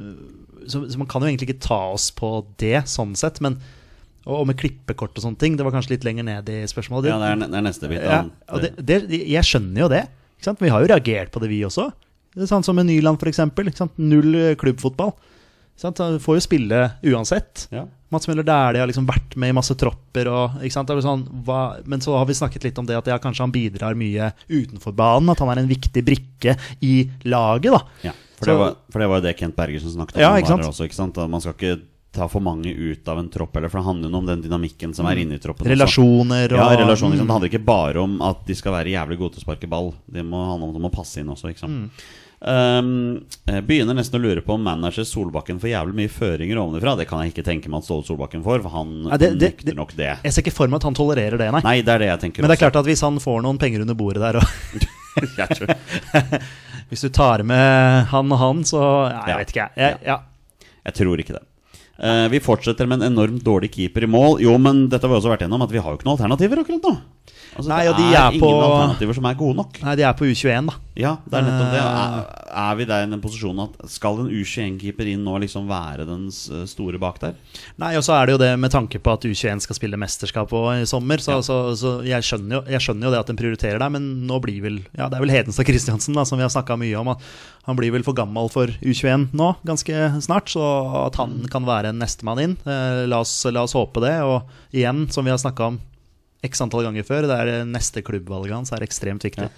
[0.68, 3.42] så, så man kan jo egentlig ikke ta oss på det, sånn sett.
[3.44, 3.60] Men,
[4.26, 5.60] og, med klippekort og sånne ting.
[5.60, 7.12] Det var kanskje litt lenger ned i spørsmålet.
[7.12, 8.02] Ja, det er, det er neste bit.
[8.02, 8.24] Ja,
[8.66, 8.74] det,
[9.12, 10.06] det, jeg skjønner jo det.
[10.42, 10.62] Sant?
[10.62, 11.90] Vi har jo reagert på det, vi også.
[12.32, 13.42] Det er sånn som med Nyland, f.eks.
[14.00, 15.14] Null eh, klubbfotball.
[15.80, 16.00] Sant?
[16.02, 16.80] Han får jo spille
[17.12, 17.68] uansett.
[17.74, 17.86] Ja.
[18.12, 20.28] Mats Møller Dæhlie har liksom vært med i masse tropper.
[20.28, 23.54] Og, sånn, hva, men så har vi snakket litt om det at ja, kanskje han
[23.56, 25.32] bidrar mye utenfor banen.
[25.32, 27.72] At han er en viktig brikke i laget.
[27.72, 30.26] da Ja, for, det var, for det var jo det Kent Bergersen snakket om.
[30.26, 30.68] Ja, ikke var?
[30.72, 31.28] Også, ikke?
[31.32, 31.78] Man skal ikke
[32.12, 34.94] ta for mange ut av en tropp, eller, for det handler jo om den dynamikken
[34.94, 35.66] som er inni troppen.
[35.66, 37.16] Relasjoner og Ja, relasjoner.
[37.16, 37.18] Liksom.
[37.18, 37.30] Det Mm.
[37.32, 39.94] handler ikke bare om at de skal være jævlig gode til å sparke ball.
[40.12, 41.50] Det må handle om at de må passe inn også.
[41.54, 41.72] Ikke sant?
[41.72, 41.90] Mm.
[42.44, 43.22] Um,
[43.68, 46.98] begynner nesten å lure på om manager Solbakken får jævlig mye føringer ovenfra.
[46.98, 49.58] Det kan jeg ikke tenke meg at Ståle Solbakken får, for han Ja, det- det-
[49.58, 50.18] nekter nok det.
[50.24, 51.62] Jeg ser ikke for meg at han tolererer det, nei.
[51.64, 52.72] Nei, det er det jeg tenker Men det er også.
[52.72, 54.44] klart at hvis han får noen penger under bordet der, og
[56.90, 59.72] hvis du tar med han og han, så Nei, Jeg vet ikke, jeg.
[59.78, 60.18] jeg ja.
[60.86, 61.44] Jeg tror ikke det.
[62.02, 64.40] Eh, vi fortsetter med en enormt dårlig keeper i mål.
[64.42, 66.64] Jo, men dette har vi også vært gjennom, at vi har jo ikke noen alternativer
[66.64, 66.96] akkurat nå.
[67.52, 69.80] Altså, Nei, det de er, er ingen på- alternativer som er gode nok.
[69.84, 70.76] Nei, de er på U21, da.
[71.02, 71.80] Ja, det er nettopp det.
[71.82, 71.98] Eh.
[72.02, 76.06] Er, er vi der i den posisjonen at skal en U21-keeper inn nå liksom være
[76.08, 77.36] den store bak der?
[77.82, 80.52] Nei, og så er det jo det med tanke på at U21 skal spille mesterskap
[80.52, 81.24] i sommer.
[81.24, 84.10] Så, så, så jeg, skjønner jo, jeg skjønner jo det at en prioriterer det, men
[84.28, 86.96] nå blir vel Ja, det er vel Hedenstad Christiansen, da, som vi har snakka mye
[87.04, 87.14] om.
[87.68, 90.52] Han blir vel for gammel for U21 nå, ganske snart.
[90.56, 90.64] Så
[91.06, 94.18] at han kan være en nestemann inn, eh, la, oss, la oss håpe det.
[94.28, 95.80] Og igjen, som vi har snakka om
[96.46, 99.50] x antall ganger før, det er neste klubbvalget hans er ekstremt viktig.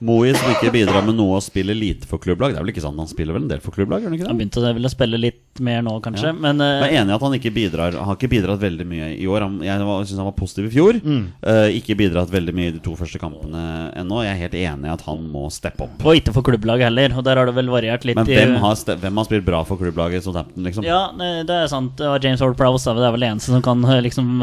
[0.00, 2.52] Moi som ikke bidrar med noe og spiller lite for klubblag.
[2.54, 4.02] Det er vel ikke sant han spiller vel en del for klubblag?
[4.04, 6.30] gjør han ikke Han begynte vel å spille litt mer nå, kanskje.
[6.30, 6.36] Ja.
[6.38, 8.86] Men uh, Jeg er enig i at han ikke bidrar Han har ikke bidratt veldig
[8.86, 9.42] mye i år.
[9.42, 11.00] Han, jeg syns han var positiv i fjor.
[11.02, 11.24] Mm.
[11.42, 13.64] Uh, ikke bidratt veldig mye i de to første kampene
[13.98, 14.20] ennå.
[14.22, 15.98] Jeg er helt enig i at han må steppe opp.
[16.06, 17.16] Og ikke for klubblag heller.
[17.18, 18.18] Og der har det vel variert litt.
[18.20, 20.86] Men i- hvem har, hvem har spilt bra for klubblaget Southampton, liksom?
[20.86, 21.96] Ja, det er sant.
[21.98, 24.38] Det var James Ward-Prowse det er vel det eneste som kan eh, liksom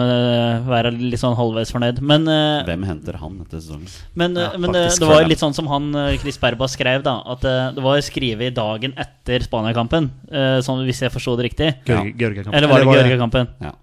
[0.70, 2.02] være litt sånn halvveis fornøyd.
[2.06, 3.90] Men, uh, Hvem henter han etter sesongen?
[4.16, 7.20] men, Ja, men faktisk, det var litt sånn som han eh, Chris Berba skrev, da.
[7.36, 10.10] At eh, det var skrevet i dagen etter Spania-kampen.
[10.32, 11.74] eh, Sånn hvis jeg forsto det riktig.
[11.86, 12.02] Ja.
[12.02, 13.52] Eller var det Georgia-kampen?
[13.62, 13.76] Ja.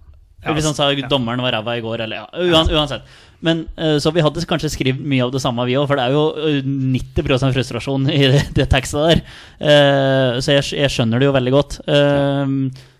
[0.42, 2.26] Hvis han sa dommeren var ræva i går, eller ja.
[2.34, 3.02] Uan, uansett.
[3.42, 3.66] Men
[4.02, 6.24] Så vi hadde kanskje skrevet mye av det samme, vi òg, for det er jo
[6.34, 9.22] eh, 90 frustrasjon i det, det tekstet der.
[9.62, 11.78] Eh, så jeg, jeg skjønner det jo veldig godt.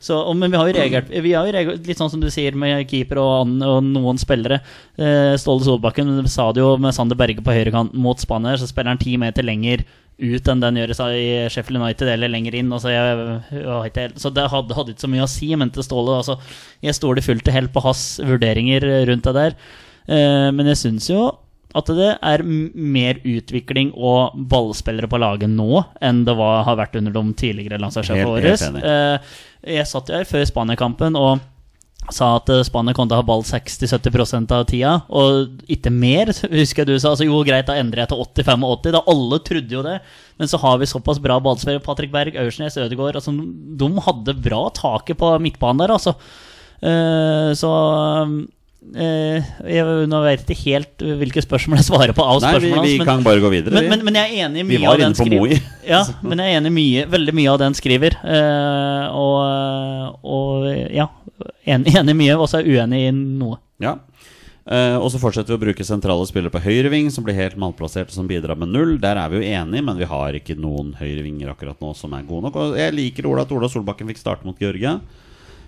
[0.03, 3.21] Så, og, men vi har jo reagert reagert litt sånn som du sier med keeper
[3.23, 4.59] og, og noen spillere.
[4.99, 8.97] Eh, Ståle Solbakken sa det jo med Sander Berge på høyrekant mot Spania, så spiller
[8.97, 9.85] han ti meter lenger
[10.23, 12.75] ut enn den gjøres i Sheffield United, eller lenger inn.
[12.75, 16.19] Altså jeg, jeg så det hadde, hadde ikke så mye å si, mente Ståle.
[16.21, 16.37] Altså,
[16.85, 19.57] jeg stoler fullt og helt på hans vurderinger rundt det der.
[20.11, 21.31] Eh, men jeg syns jo
[21.79, 26.99] at det er mer utvikling og ballspillere på laget nå enn det var, har vært
[27.01, 28.53] under de tidligere landslagssjefene våre.
[28.83, 29.33] Eh,
[29.79, 31.41] jeg satt her før Spania-kampen og
[32.11, 36.33] sa at eh, Spania kom til å ha ball 60-70% av tida, og ikke mer,
[36.59, 37.13] husker jeg du sa.
[37.13, 38.97] Altså, jo, greit, da endrer jeg til 85-80.
[38.97, 39.99] Da alle trodde jo det.
[40.41, 41.85] Men så har vi såpass bra ballspillere.
[41.85, 43.21] Patrick Berg, Aursnes, Ødegaard.
[43.21, 46.17] Altså, de hadde bra taket på midtbanen der, altså.
[46.83, 47.71] Eh, så
[48.93, 52.97] jeg, Nå vet jeg ikke helt hvilke spørsmål jeg svarer på av Nei, vi, vi
[52.99, 53.75] men- kan bare gå videre.
[53.79, 55.57] men, men, men jeg er enig i Vi mye var av den inne på skriver.
[55.57, 55.61] Moi.
[55.93, 58.17] Ja, men jeg er enig mye, veldig mye av den skriver.
[58.23, 61.09] eh, og, og ja,
[61.67, 63.59] enig, enig mye, og så er uenig i noe.
[63.83, 63.97] Ja.
[64.63, 68.13] Eh, og så fortsetter vi å bruke sentrale spillere på høyreving, som blir helt malplassert
[68.13, 68.93] og som bidrar med null.
[69.03, 72.23] Der er vi jo enige, men vi har ikke noen høyrevinger akkurat nå som er
[72.29, 72.61] gode nok.
[72.63, 74.99] Og jeg liker Ola at Ola Solbakken fikk starte mot Georgia.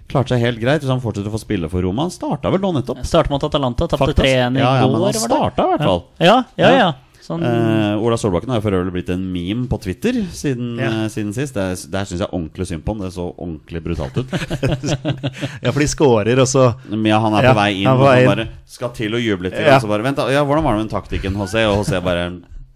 [0.08, 2.02] Klarte seg helt greit hvis han fortsetter å få spille for Roma.
[2.04, 3.00] Han starta vel nå nettopp?
[3.08, 5.00] Startet mot Atalanta, tapte 3-1 i Ja, ja, går.
[5.08, 6.04] han starta i hvert fall.
[6.20, 6.76] Ja, ja, ja.
[6.84, 6.92] Ja.
[7.24, 10.90] Sånn, Eh, Ola Solbakken har for øvrig blitt en meme på Twitter siden, Ja.
[10.90, 11.54] eh, siden sist.
[11.54, 12.98] Det, er- det her syns jeg ordentlig synd på ham.
[13.00, 14.28] Det så ordentlig brutalt ut.
[15.64, 18.02] Ja, for de scorer, og så ja, han er Ja, på vei inn, han er
[18.02, 18.28] på vei han inn.
[18.28, 19.56] bare skal til å juble litt.
[19.58, 19.76] Ja.
[19.78, 21.64] Og så bare, Vent, ja, hvordan var det med den taktikken, HC?
[21.64, 22.26] Og HC bare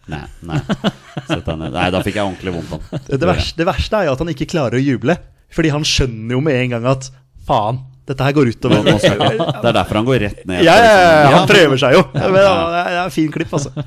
[0.09, 0.57] Nei, nei.
[1.29, 1.73] Sett deg ned.
[1.75, 4.47] Nei, da fikk jeg ordentlig vondt av verste, det verste er jo at han ikke
[4.49, 5.19] klarer å juble.
[5.55, 7.11] Fordi han skjønner jo med en gang at
[7.49, 8.83] faen, dette her går utover.
[8.85, 10.63] Nå- nå skal- Det er derfor han går rett ned.
[10.65, 12.05] Ja, ja, ja, Ja, han prøver seg jo.
[12.15, 13.73] Men, det er- en fin klipp, altså.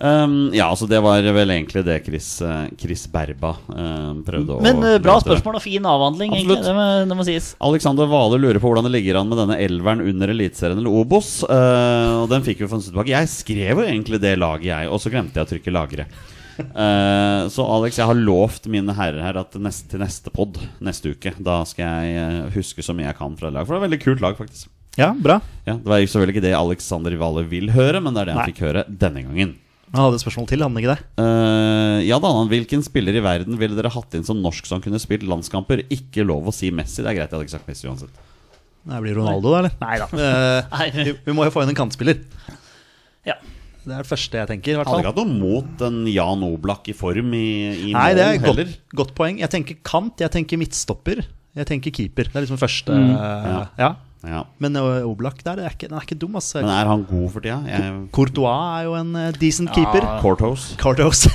[0.00, 4.62] Um, ja, altså det var vel egentlig det Chris, eh, Chris Berba eh, prøvde å
[4.64, 5.26] men eh, bra møte.
[5.26, 6.56] spørsmål og fin avhandling, egentlig.
[6.56, 6.70] Absolutt.
[6.70, 7.48] Det må, det må sies.
[7.68, 11.42] Alexander Vale lurer på hvordan det ligger an med denne elveren under Eliteserien eller Obos.
[11.44, 13.12] Uh, og den fikk vi for en stund tilbake.
[13.12, 16.08] Jeg skrev jo egentlig det laget, jeg, og så glemte jeg å trykke 'lagre'.
[16.66, 21.14] Eh, så Alex, jeg har lovt mine herrer her at neste, til neste pod neste
[21.14, 23.60] uke, da skal jeg eh, huske så mye jeg kan fra lag.
[23.60, 23.68] laget.
[23.70, 24.70] For det er et veldig kult lag, faktisk.
[24.98, 25.38] Ja, bra.
[25.66, 28.42] Ja, Det var selvfølgelig ikke det Alexander Vale vil høre, men det er det han
[28.42, 28.52] Nei.
[28.52, 29.52] fikk høre denne gangen.
[29.90, 31.04] Han hadde et spørsmål til, hadde han ikke det?
[31.18, 35.00] Uh, ja da, Hvilken spiller i verden ville dere hatt inn som norsk som kunne
[35.02, 35.82] spilt landskamper?
[35.90, 37.02] Ikke lov å si Messi.
[37.02, 38.20] Det er greit, jeg hadde ikke sagt Messi uansett.
[38.90, 39.74] Det blir Ronaldo, da, eller?
[39.82, 40.10] Nei da.
[40.70, 42.22] Uh, vi, vi må jo få inn en kantspiller.
[43.26, 43.34] Ja.
[43.84, 44.80] Det er det første jeg tenker.
[44.82, 47.46] Hadde ikke hatt noe mot en Jan Oblak i form i,
[47.90, 49.38] i Nei, det er godt, godt poeng.
[49.40, 51.22] Jeg tenker kant, jeg tenker midtstopper.
[51.56, 52.28] Jeg tenker keeper.
[52.30, 53.10] Det er liksom første Mm.
[53.16, 53.64] ja.
[53.78, 53.90] ja.
[54.20, 54.42] Ja.
[54.60, 56.60] Men Oblak der, det er ikke, den er ikke dum, altså.
[56.60, 57.56] Men er han god for tida?
[57.64, 60.04] Jeg, Courtois er jo en decent decent keeper.
[60.20, 60.76] Courtois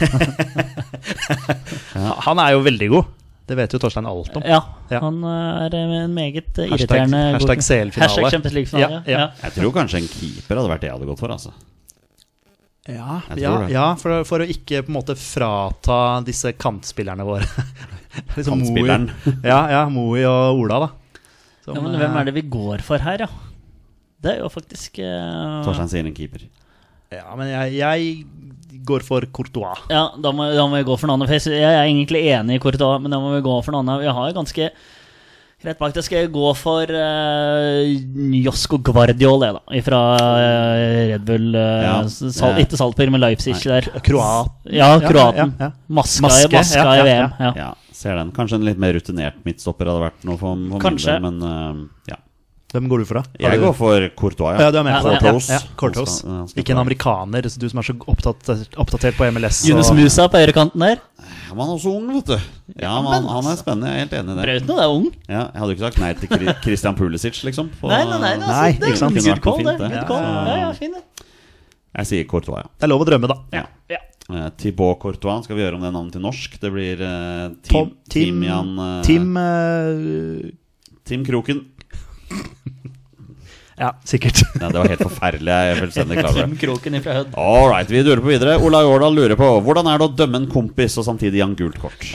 [2.27, 3.11] Han er jo veldig god.
[3.45, 4.41] Det vet jo Torstein alt om.
[4.45, 4.99] Ja, Ja.
[5.01, 8.09] han er en meget irriterende Hashtag- hashtag CL-finale.
[8.09, 9.01] Hashtag Champions League-finale.
[9.05, 9.19] Ja, ja.
[9.19, 11.27] Ja, Jeg tror kanskje en keeper hadde vært det jeg hadde gått for.
[11.33, 11.51] altså
[12.85, 17.47] Ja, ja, ja for, for å ikke på en måte frata disse kantspillerne våre.
[18.37, 19.09] liksom Moi- Kantspilleren.
[19.51, 21.21] Ja, ja, Moi og Ola, da.
[21.65, 23.29] Som, Ja, men hvem er det vi går for her, ja?
[24.21, 25.63] Det er jo faktisk uh...
[25.65, 26.45] Torstein sier en keeper.
[27.13, 29.81] Ja, men jeg, jeg går for Courtois.
[29.89, 31.33] Ja, da må, da må vi gå for noe annet.
[31.49, 34.03] Jeg, er egentlig enig i Courtois, men da må vi gå for noe annet.
[34.03, 34.69] Vi har ganske
[35.65, 37.79] Rett bak det skal jeg gå for uh,
[38.45, 39.79] Josko Guardiol, jeg, da.
[39.87, 40.01] Fra
[41.11, 41.47] Red Bull.
[41.55, 43.87] uh, Ja, Sal, ikke Salzburg, men Leipzig der.
[44.05, 44.51] Kroat.
[44.69, 45.55] Ja, Ja, kroaten.
[45.59, 45.71] ja, ja.
[45.89, 47.33] Maska, Maske, maska ja, i ja, VM.
[47.39, 47.53] Ja.
[47.63, 48.31] Ja, ser den.
[48.35, 51.15] Kanskje en litt mer rutinert midtstopper hadde vært noe for, for Kanskje.
[51.17, 51.81] del, men eh,
[52.13, 52.21] ja.
[52.75, 53.23] Hvem går du for, da?
[53.45, 55.19] Har Jeg du- går for Courtois, ja, du er med Ja, på det?
[55.79, 56.15] Courtois.
[56.25, 59.61] Ja, ja, skal Ikke en amerikaner, du som er så opptatt, oppdatert på MLS.
[59.69, 60.99] Yunus og- Musa på høyrekanten der.
[61.49, 62.35] Han er også ung, vet du.
[62.81, 63.91] Ja, man, han, er spennende.
[63.91, 64.45] Jeg er helt enig i det.
[64.65, 65.05] Brauten er ung.
[65.29, 67.69] Ja, jeg hadde jo ikke sagt nei til Kri- Christian Pulisic, liksom.
[67.81, 69.19] på- Nei, nei, nei, altså, Nei, det er ikke sant?
[69.19, 69.75] Good call, det.
[69.75, 69.91] fint, det.
[69.93, 70.25] Good call.
[70.25, 70.57] Ja.
[70.63, 71.03] Ja, fin det.
[71.95, 72.67] Jeg sier Courtois, ja.
[72.75, 73.37] Det er lov å drømme, da.
[73.55, 73.65] ja.
[73.93, 74.01] Ja.
[74.25, 76.57] Eh, Thibaut Courtois, skal vi gjøre om det navnet til norsk?
[76.59, 80.51] Det blir eh, Tom, Tim, Tim, Timian eh, Tim eh,
[81.05, 81.61] Tim Kroken.
[83.79, 84.39] Ja, sikkert.
[84.61, 85.51] Ja, det var helt forferdelig.
[85.51, 86.59] Jeg er fullstendig klar over Tim det.
[86.61, 87.33] Kroken ifra Hødd.
[87.39, 88.55] All right, vi durer på videre.
[88.63, 91.57] Ola Årdal lurer på hvordan er det å dømme en kompis og samtidig gi han
[91.59, 92.07] gult kort?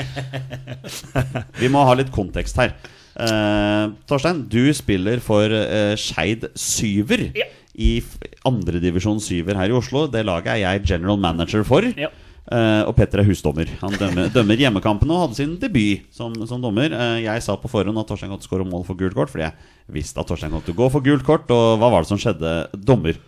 [1.61, 2.73] Vi må ha litt kontekst her.
[3.21, 7.49] Uh, Torstein, du spiller for uh, Skeid Syver Ja.
[7.77, 7.99] i
[8.49, 10.07] andredivisjon Syver her i Oslo.
[10.09, 11.85] Det laget er jeg general manager for.
[12.01, 12.09] Ja.
[12.49, 13.69] Eh, og Petter er husdommer.
[13.83, 16.95] Han dømmer, dømmer hjemmekampene og hadde sin debut som, som dommer.
[16.95, 19.99] Uh, jeg sa på forhånd at Torstein Godt skåra mål for gult kort, fordi jeg
[20.01, 21.51] visste at Torstein Godt skulle gå for gult kort.
[21.53, 22.55] Og hva var det som skjedde?
[22.75, 23.21] Dommer.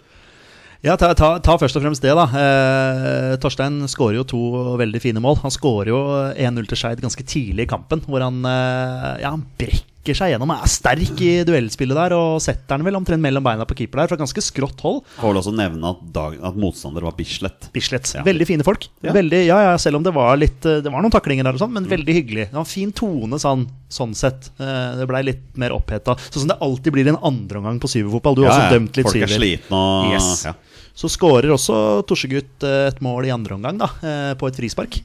[0.83, 2.25] Ja, ta, ta, ta først og fremst det, da.
[2.27, 4.43] Eh, Torstein skårer jo to
[4.81, 5.39] veldig fine mål.
[5.45, 9.92] Han skårer jo 1-0 til Skeid ganske tidlig i kampen, hvor han, ja, han brekker
[10.11, 10.51] seg gjennom.
[10.51, 14.09] Er sterk i duellspillet der og setter den vel omtrent mellom beina på keeper der,
[14.11, 15.05] fra ganske skrått hold.
[15.21, 17.69] Får vel også nevne at, dag, at motstander var Bislett.
[17.73, 18.11] Bislett.
[18.19, 18.25] Ja.
[18.27, 18.89] Veldig fine folk.
[19.07, 19.15] Ja.
[19.15, 21.63] Veldig, ja, ja, selv om det var litt eh, Det var noen taklinger der, og
[21.63, 22.49] sånn men veldig hyggelig.
[22.51, 23.63] Det var en fin tone sånn,
[23.93, 24.51] sånn sett.
[24.59, 26.19] Eh, Det blei litt mer oppheta.
[26.27, 28.35] Sånn som det alltid blir i en andreomgang på syverfotball.
[28.41, 30.33] Du har også dømt litt Folk er slitne og Yes.
[30.51, 30.57] ja.
[30.99, 33.89] Så skårer også Torsegutt eh, et mål i andre omgang, da,
[34.35, 34.99] på et frispark.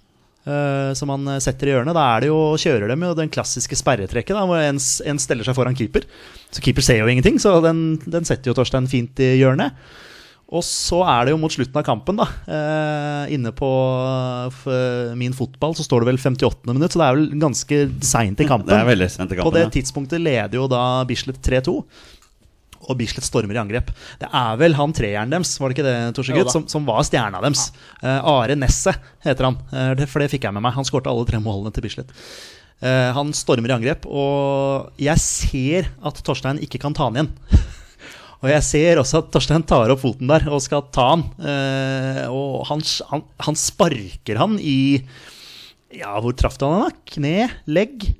[0.48, 1.98] Eh, Som han eh, setter i hjørnet.
[1.98, 5.48] Da er det jo, kjører de jo den klassiske sperretrekket, da, hvor en, en steller
[5.48, 6.08] seg foran keeper.
[6.50, 9.76] Så keeper ser jo ingenting, så den, den setter jo Torstein fint i hjørnet.
[10.48, 12.28] Og så er det jo mot slutten av kampen, da.
[12.48, 13.68] Eh, inne på
[15.20, 16.72] min fotball så står det vel 58.
[16.72, 18.72] minutt, så det er vel ganske seint i kampen.
[18.72, 19.50] Det er veldig sent i kampen.
[19.50, 19.74] På det ja.
[19.76, 21.82] tidspunktet leder jo da Bislett 3-2.
[22.88, 23.92] Og Bislett stormer i angrep.
[24.22, 27.42] Det er vel han treeren deres, var det ikke det, Torsegutt, som, som var stjerna
[27.44, 27.70] deres.
[28.02, 30.76] Eh, Are Nesset heter han, uh, det, for det fikk jeg med meg.
[30.78, 32.14] Han skårte alle tre målene til Bislett.
[32.80, 37.34] Uh, han stormer i angrep, og jeg ser at Torstein ikke kan ta han igjen.
[38.38, 41.24] Og jeg ser også at Torstein tar opp foten der og skal ta han.
[41.42, 45.02] Eh, og han, han, han sparker han i
[45.98, 46.92] Ja, hvor traff du han da?
[47.10, 47.48] Kne?
[47.66, 48.12] Legg?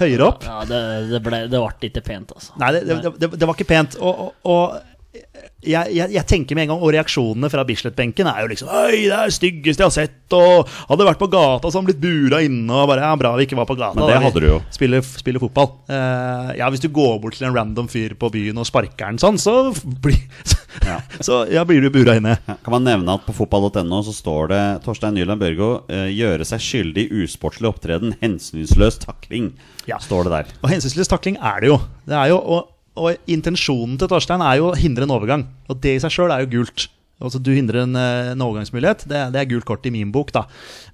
[0.00, 0.44] Høyere opp?
[0.46, 2.54] Ja, det, det, ble, det ble ikke pent, altså.
[2.60, 3.98] Nei, det, det, var ikke pent.
[4.00, 8.44] Og, og, og jeg, jeg, jeg tenker med en gang, og reaksjonene fra Bislett-benken er
[8.44, 11.66] jo liksom Oi, det er det styggeste jeg har sett, og hadde vært på gata
[11.66, 13.98] så hadde han blitt bura inne, og bare Ja, bra vi ikke var på gata.
[13.98, 14.60] Men det hadde du jo.
[14.72, 15.72] Spiller, spiller fotball.
[15.90, 19.20] Uh, ja, hvis du går bort til en random fyr på byen og sparker den
[19.22, 20.20] sånn, så blir
[20.86, 21.00] Ja.
[21.18, 22.36] Så ja, blir du bura inne.
[22.46, 26.62] Kan man nevne at på fotball.no så står det Torstein Nyland Børgo uh, gjøre seg
[26.62, 29.50] skyldig i usportslig opptreden, hensynsløs takling.
[29.90, 29.98] Ja.
[30.02, 30.52] Står det der.
[30.62, 31.80] Og hensynsløs takling er det jo.
[32.06, 35.46] Det er jo og, og intensjonen til Torstein er jo å hindre en overgang.
[35.70, 36.88] Og det i seg sjøl er jo gult.
[37.20, 39.04] Altså Du hindrer en, eh, en overgangsmulighet.
[39.08, 40.32] Det, det er gult kort i min bok.
[40.32, 40.46] da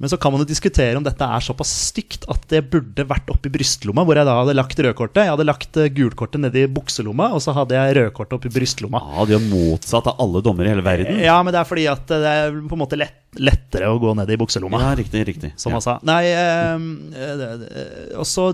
[0.02, 3.30] Men så kan man jo diskutere om dette er såpass stygt at det burde vært
[3.30, 5.22] oppi brystlomma, hvor jeg da hadde lagt rødkortet.
[5.22, 9.04] Jeg hadde lagt eh, gulkortet nedi bukselomma, og så hadde jeg rødkortet oppi brystlomma.
[9.14, 11.22] Ja, De er motsatt av alle dommere i hele verden.
[11.22, 14.16] Ja, men det er fordi at det er på en måte lett, lettere å gå
[14.18, 14.82] ned i bukselomma.
[14.82, 15.54] Ja, riktig, riktig.
[15.60, 15.78] som ja.
[15.78, 15.98] han sa.
[16.06, 16.76] Nei, eh,
[17.22, 18.50] eh, og så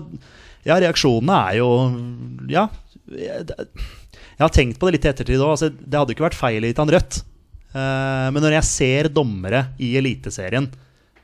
[0.63, 1.69] Ja, reaksjonene er jo
[2.47, 2.69] Ja.
[3.11, 5.55] Jeg, jeg har tenkt på det litt i ettertid òg.
[5.55, 7.23] Altså, det hadde jo ikke vært feil gitt han rødt.
[7.73, 10.69] Uh, men når jeg ser dommere i Eliteserien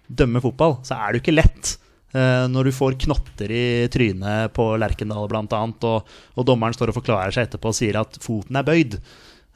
[0.09, 1.75] dømme fotball, så er det jo ikke lett.
[2.09, 6.97] Uh, når du får knotter i trynet på Lerkendal bl.a., og, og dommeren står og
[6.97, 8.97] forklarer seg etterpå og sier at foten er bøyd.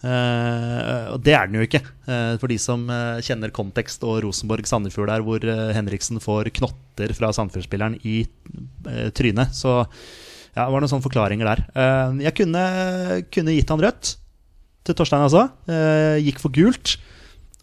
[0.03, 2.86] Uh, det er den jo ikke, uh, for de som
[3.25, 8.21] kjenner kontekst og Rosenborg-Sandefjord der, hvor Henriksen får knotter fra Sandefjord-spilleren i
[9.17, 9.57] trynet.
[9.57, 9.79] Så
[10.56, 11.63] ja, det var noen sånne forklaringer der.
[11.74, 12.63] Eh, jeg kunne,
[13.34, 14.16] kunne gitt han rødt
[14.86, 15.48] til Torstein, altså.
[16.22, 16.98] Gikk for gult.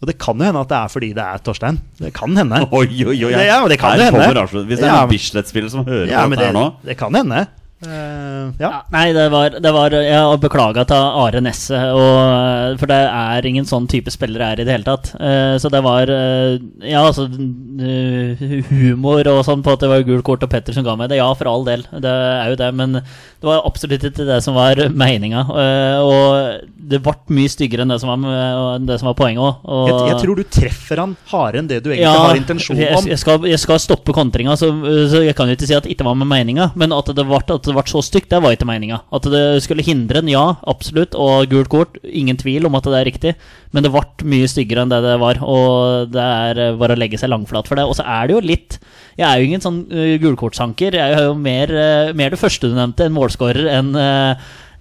[0.01, 1.77] Og det kan jo hende at det er fordi det er Torstein.
[1.99, 2.63] Det kan hende.
[2.73, 3.31] Oi, oi, oi.
[3.35, 4.23] Det- ja, det kan Her hende.
[4.33, 4.65] kommer.
[4.65, 6.95] Hvis det er Ja, en Bislett-spiller som hører Ja, på dette det, her nå det
[6.97, 7.43] kan hende.
[7.81, 8.69] Eh, ja.
[8.69, 13.47] Ja, nei, det var, det var Jeg beklaga til Are Nesse, og, for det er
[13.49, 15.13] ingen sånn type spillere her i det hele tatt.
[15.17, 20.05] Uh, så det var uh, Ja, altså eh, Humor og sånn på at det var
[20.05, 21.17] gult kort og Petter som ga meg det.
[21.21, 21.87] Ja, for all del.
[21.89, 22.69] Det er jo det.
[22.77, 25.41] Men det var absolutt ikke det som var meninga.
[25.49, 29.89] Eh, og det ble mye styggere enn det som var, det som var poenget òg.
[29.89, 33.09] Jeg, jeg tror du treffer han hardere enn det du egentlig har intensjon jeg, om.
[33.09, 34.69] jeg, skal, jeg skal stoppe kontringa, så,
[35.09, 36.71] så jeg kan jo ikke si at det ikke var med meninga.
[36.77, 39.01] Men at det ble, at det ble så stygt, det var ikke meninga.
[39.15, 41.15] At det skulle hindre en, ja, absolutt.
[41.17, 43.35] Og gult kort, ingen tvil om at det er riktig.
[43.71, 44.03] Men det ble
[44.35, 45.39] mye styggere enn det det var.
[45.41, 47.87] Og det er bare å legge seg langflat for det.
[47.87, 48.81] Og så er det jo litt
[49.17, 49.85] Jeg er jo ingen sånn
[50.21, 50.99] gulkortsanker.
[50.99, 51.71] Jeg er jo mer,
[52.17, 53.95] mer det første du nevnte, en målskårer, enn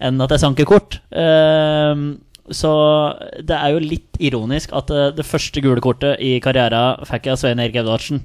[0.00, 0.96] enn at jeg sanker kort.
[2.50, 2.70] Så
[3.46, 7.42] det er jo litt ironisk at det første gule kortet i karrieren fikk jeg av
[7.42, 8.24] Svein Erik Edvardsen.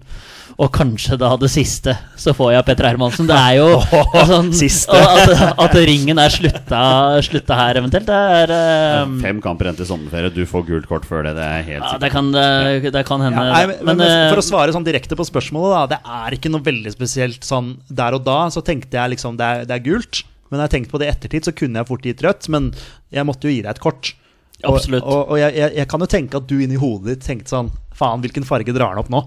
[0.56, 3.28] Og kanskje da det siste, så får jeg Petter Hermansen.
[3.28, 3.80] Det er jo
[4.22, 4.96] altså, siste.
[4.96, 5.34] At,
[5.66, 6.84] at ringen er slutta,
[7.28, 8.08] slutta her, eventuelt.
[8.08, 10.32] Det er ehm, Fem kamper igjen til sommerferie.
[10.32, 11.36] Du får gult kort før det.
[11.36, 13.44] Det er helt ja, det, kan, det, det kan hende.
[13.50, 15.98] Ja, nei, men, men, eh, for å svare sånn direkte på spørsmålet, da.
[15.98, 18.46] Det er ikke noe veldig spesielt sånn der og da.
[18.54, 20.24] Så tenkte jeg liksom det er, det er gult.
[20.48, 22.48] Men når jeg tenkte på det i ettertid, så kunne jeg fort gitt rødt.
[22.56, 22.72] Men
[23.12, 24.16] jeg måtte jo gi deg et kort.
[24.64, 25.04] Og, Absolutt.
[25.04, 27.74] Og, og jeg, jeg, jeg kan jo tenke at du inni hodet ditt tenkte sånn
[27.96, 29.22] Faen, hvilken farge drar han opp nå?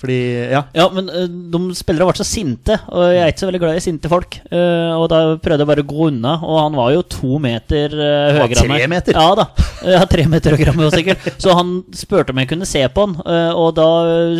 [0.00, 0.18] Fordi,
[0.52, 0.64] ja.
[0.76, 3.80] Ja, men eh, de spillere ble så sinte, og jeg er ikke så veldig glad
[3.80, 4.38] i sinte folk.
[4.50, 7.96] Eh, og da prøvde jeg bare å gå unna, og han var jo to meter
[7.96, 8.84] høyere enn meg.
[8.84, 9.20] tre meter?
[9.20, 9.48] Ja da.
[9.86, 11.30] Ja, tre meter høyere enn meg sikkert.
[11.42, 13.86] Så han spurte om jeg kunne se på han, eh, og da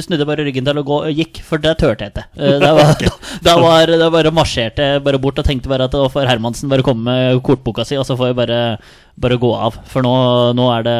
[0.02, 2.26] snudde jeg bare ryggen til og gå, gikk, for det turte jeg ikke.
[2.36, 3.06] Eh, da, var,
[3.46, 6.72] da, var, da bare marsjerte jeg bare bort og tenkte bare at da får Hermansen
[6.72, 8.60] bare komme med kortboka si, og så får jeg bare,
[9.16, 9.76] bare gå av.
[9.88, 10.12] For nå,
[10.56, 10.96] nå er det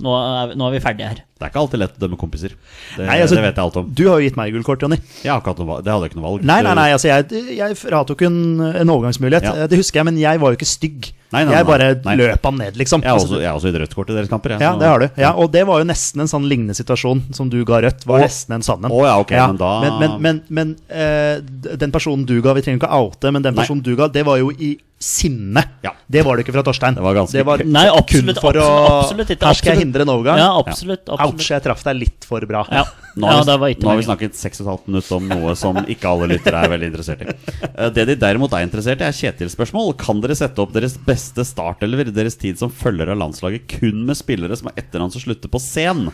[0.00, 1.24] nå er, nå er vi ferdige her.
[1.38, 2.54] Det er ikke alltid lett å dømme kompiser.
[2.96, 3.90] Det, Nei, altså, det vet jeg alt om.
[3.94, 4.96] Du har jo gitt meg gullkort, Jonny.
[5.22, 5.84] Jeg har ikke hatt noe valg.
[5.86, 6.46] Det hadde jeg ikke noe valg.
[6.48, 8.38] Nei, nei, nei, altså jeg, jeg fratok en,
[8.80, 9.46] en overgangsmulighet.
[9.46, 9.68] Ja.
[9.70, 11.12] Det husker jeg, men jeg var jo ikke stygg.
[11.30, 12.16] Nei, nei, jeg bare nei.
[12.18, 13.04] løp ham ned, liksom.
[13.06, 14.56] Jeg Altså, også, jeg også gitt rødt kort i deres kamper.
[14.56, 15.06] jeg, Ja, det har du.
[15.20, 18.02] Ja, og det var jo nesten en sånn lignende situasjon som du ga Rødt.
[18.08, 18.24] Var oh.
[18.24, 18.90] nesten en sann en.
[18.90, 21.38] Oh, ja, ok, men da- Men, men, men, men eh,
[21.78, 23.62] den personen du ga, vi trenger ikke å oute, men den Nei.
[23.62, 25.62] personen du ga, det var jo i sinne.
[25.82, 25.92] Ja.
[26.06, 26.96] Det var det ikke fra Torstein.
[26.98, 29.82] Det var ganske var Nei, absolutt, kun for å absolutt, absolutt ikke, Her skal jeg
[29.84, 30.40] hindre en overgang.
[30.42, 31.12] Ja, absolutt.
[31.14, 32.64] Ouch, jeg traff deg litt for bra.
[32.74, 32.82] Ja,
[33.18, 36.28] Nå ja har, vi, nå har vi snakket 6,5 minutter om noe som ikke alle
[36.34, 37.34] lyttere er veldig interessert i.
[37.68, 39.92] Eh, Det de derimot er interessert i, er Kjetil-spørsmål.
[39.98, 44.04] Kan dere sette opp deres beste startelver i deres tid som følger av landslaget kun
[44.08, 46.06] med spillere som har etternavn som slutter på sen?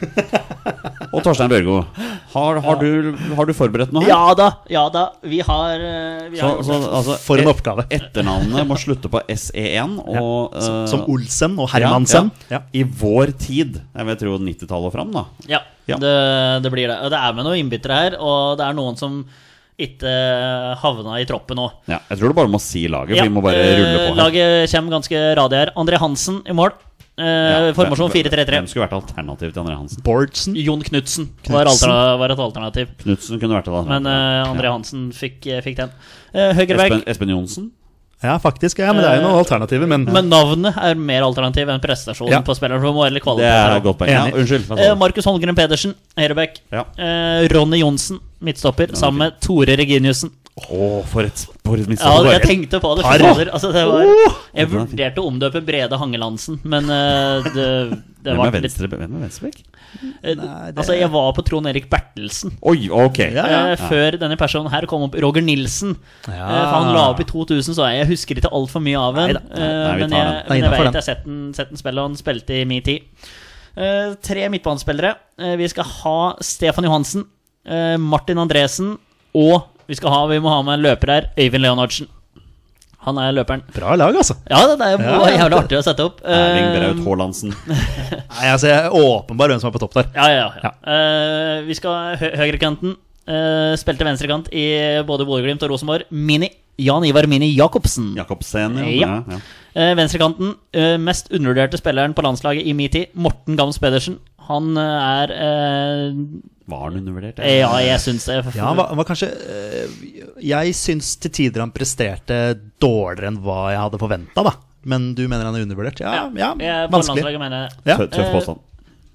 [1.14, 1.83] Og Torstein Børgo,
[2.35, 4.11] har, har, du, har du forberedt noe her?
[4.14, 5.05] Ja da, ja da.
[5.23, 7.85] Vi har, eh, vi Så, har så, altså, For en oppgave.
[7.95, 9.99] Etternavnene må slutte på SE1.
[10.01, 12.33] Og, Som, eh, som Olsen og Hermansen.
[12.49, 12.62] Ja, ja.
[12.75, 13.79] I vår tid.
[13.95, 15.27] Jeg vil tro 90-tallet og fram, da.
[15.51, 15.97] Ja, Ja.
[16.01, 16.14] Det,
[16.64, 16.99] det blir det.
[17.12, 19.18] Det er med noen innbyttere her, og det er noen som
[19.75, 20.11] ikke
[20.81, 21.66] havna i troppen nå.
[21.90, 23.94] Ja, jeg tror du bare må si laget, for Ja, vi må bare eh, rulle
[23.99, 24.18] på her.
[24.20, 25.73] Laget kommer ganske radig her.
[25.83, 26.73] André Hansen i mål.
[27.18, 28.55] Eh, Ja, formasjon hvem- 4-3-3.
[28.59, 30.03] Hvem skulle vært alternativ til André Hansen?
[30.07, 30.57] Bårdsen.
[30.59, 31.66] Jon Knutsen var,
[32.18, 32.88] var et alternativ.
[33.03, 33.75] Knutsen kunne vært det.
[33.75, 33.83] da.
[33.99, 34.73] Men eh, André Ja.
[34.79, 35.90] Hansen fikk, eh, fikk den.
[36.35, 36.90] Uh, Høyreback.
[36.90, 37.70] Espen, Espen Johnsen?
[38.25, 38.79] Ja, faktisk.
[38.81, 42.39] Ja, men det er jo noen alternativer, men, Men navnet er mer alternativ enn prestasjonen
[42.39, 42.41] Ja.
[42.47, 42.81] på spilleren.
[42.81, 44.11] For det er godt poeng.
[44.11, 44.71] Ja, unnskyld.
[44.79, 44.95] Eh.
[44.97, 46.57] Markus Holmgren Pedersen, høyreback.
[46.73, 46.87] Ja.
[46.97, 50.33] Eh, Ronny Johnsen, midtstopper, sammen med Tore Reginiussen.
[50.55, 53.03] Å, for et, for et Ja, jeg tenkte på det.
[53.03, 53.49] Fader.
[53.51, 54.05] Altså, det var,
[54.55, 57.64] jeg vurderte å omdøpe Brede Hangelandsen, men eh, det,
[58.23, 59.59] det var litt hvem er venstrebekk?
[60.23, 62.55] eh, det- Altså, jeg var på Trond Erik Bertelsen.
[62.71, 63.19] Oi, ok.
[63.35, 63.59] Ja, ja.
[63.73, 63.81] ja.
[63.90, 65.19] Før denne personen her kom opp.
[65.27, 65.97] Roger Nilsen.
[66.29, 66.47] Ja.
[66.47, 69.19] Eh, for han la opp i 2000, så jeg husker ikke altfor mye av.
[69.19, 70.93] Nei, men jeg, men jeg vet den.
[70.95, 73.11] jeg har sett den, sett den spille, og han spilte i min tid.
[73.75, 75.17] Eh, tre midtbanespillere.
[75.43, 77.27] Eh, vi skal ha Stefan Johansen,
[77.67, 78.95] eh, Martin Andresen
[79.35, 82.11] og vi, skal ha, vi må ha med en løper her, Øyvind Leonardsen.
[83.05, 83.61] Han er løperen.
[83.75, 84.37] Bra lag, altså.
[84.49, 85.33] Ja, det er Ja, ja.
[85.42, 86.23] jævlig artig å sette opp.
[86.25, 87.53] Erling Eh, Braut Haalandsen.
[88.33, 90.09] Nei, altså, jeg er åpenbar hvem som er på topp der.
[90.16, 90.70] Ja, ja, ja.
[90.88, 92.97] Eh, vi skal ha hø høyrekanten.
[93.25, 94.64] Uh, spilte venstrekant i
[95.09, 96.09] både Bodø-Glimt og Rosenborg.
[96.12, 96.51] Mini.
[96.77, 98.11] Jan Ivar Mini Jacobsen.
[98.18, 98.88] Jakobsen, ja.
[98.90, 99.11] Ja.
[99.29, 99.38] ja, ja.
[99.75, 104.18] Eh, venstrekanten, eh, mest undervurderte spilleren på landslaget i min tid, Morten Gams Pedersen.
[104.49, 106.19] Han eh, er eh,
[106.71, 107.41] Var han undervurdert?
[107.45, 108.39] Ja, jeg syns det.
[108.57, 109.97] Ja, han var, han var kanskje øh,
[110.45, 112.39] Jeg syns til tider han presterte
[112.83, 114.55] dårligere enn hva jeg hadde forventa, da.
[114.85, 116.01] Men du mener han er undervurdert?
[116.05, 117.25] Ja, ja, ja vanskelig.
[117.89, 117.97] Ja.
[117.97, 118.61] Tøff, Eh, påstand.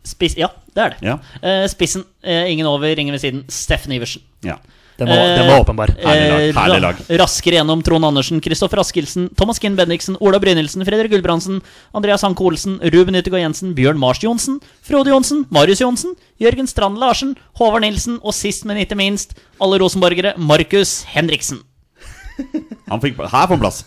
[0.09, 1.05] Spiss, ja, det er det.
[1.05, 1.17] Ja.
[1.43, 3.43] Eh, spissen, eh, ingen over, ingen ved siden.
[3.51, 4.23] Steffen Iversen.
[4.45, 4.57] ja.
[4.99, 5.93] Den var, den var åpenbar.
[6.03, 6.95] Herlig lag, Eh, herlig lag.
[7.21, 11.61] Raskere gjennom Trond Andersen, Kristoffer Askildsen, Thomas Kinn Bendiksen, Ola Brynildsen, Fredrik Gulbrandsen,
[11.95, 16.99] Andreas Hanke Olsen, Ruben Yttergård Jensen, Bjørn Mars Johnsen, Frode Johnsen, Marius Johnsen, Jørgen Strand
[16.99, 21.63] Larsen, Håvard Nilsen og sist, men ikke minst, alle rosenborgere, Markus Henriksen.
[22.89, 23.81] Han fikk, her får han plass.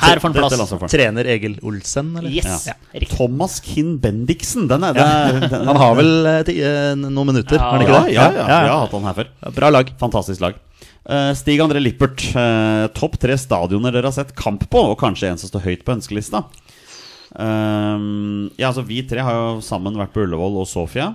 [0.00, 0.92] Her får han plass.
[0.92, 2.30] Trener Egil Olsen, eller?
[2.30, 2.74] Yes, Ja.
[3.10, 4.66] Thomas Kinn Bendiksen.
[4.68, 6.12] Den er, den den, Han har vel
[6.44, 8.14] til, ti- eh, noen minutter, Ja, har han ja, ikke det?
[8.14, 9.54] ja, ja, jeg har hatt han her før.
[9.60, 9.90] Bra lag.
[10.00, 10.54] Fantastisk lag.
[11.04, 15.28] Uh, Stig André Lippert, uh, topp tre stadioner dere har sett kamp på, og kanskje
[15.34, 16.44] en som står høyt på ønskelista.
[17.34, 17.98] Eh,
[18.56, 21.10] ja, altså Vi tre har jo sammen vært på Ullevål og Sofia.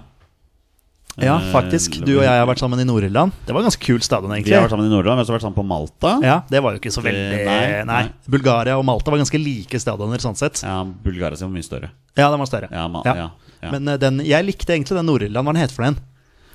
[1.17, 1.97] Ja, Eh, faktisk.
[2.05, 3.31] Du og jeg har vært sammen i Nord-Irland.
[3.45, 4.53] Det var en ganske kul stadion, egentlig.
[4.53, 6.11] Vi har vært sammen i Nordland, vi har også vært sammen på Malta.
[6.23, 8.03] Ja, Det var jo ikke så veldig nei, Nei.
[8.29, 10.61] Bulgaria og Malta var ganske like stadioner, sånn sett.
[10.63, 11.89] Ja, Bulgaria sin var mye større.
[12.15, 12.69] Ja, den var større.
[12.71, 13.15] Ja, ma- ja,
[13.61, 13.71] ja.
[13.71, 15.43] Men eh, den, jeg likte egentlig den Nord-Irland.
[15.45, 15.97] Hva den het for den?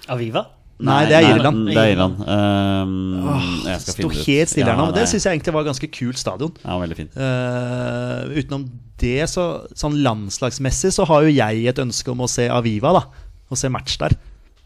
[0.09, 0.47] Aviva?
[0.81, 1.67] Nei, det er Irland.
[1.69, 2.17] Det er Irland.
[2.27, 4.27] Eh, jeg skal Sto finne det ut.
[4.27, 5.11] helt stille her nå, men det nei.
[5.13, 6.53] syns jeg egentlig var ganske kult stadion.
[6.65, 7.15] Ja, veldig fint.
[7.17, 8.65] Eh, utenom
[8.99, 9.45] det, så
[9.77, 13.05] sånn landslagsmessig, så har jo jeg et ønske om å se Aviva, da.
[13.53, 14.17] Å se match der.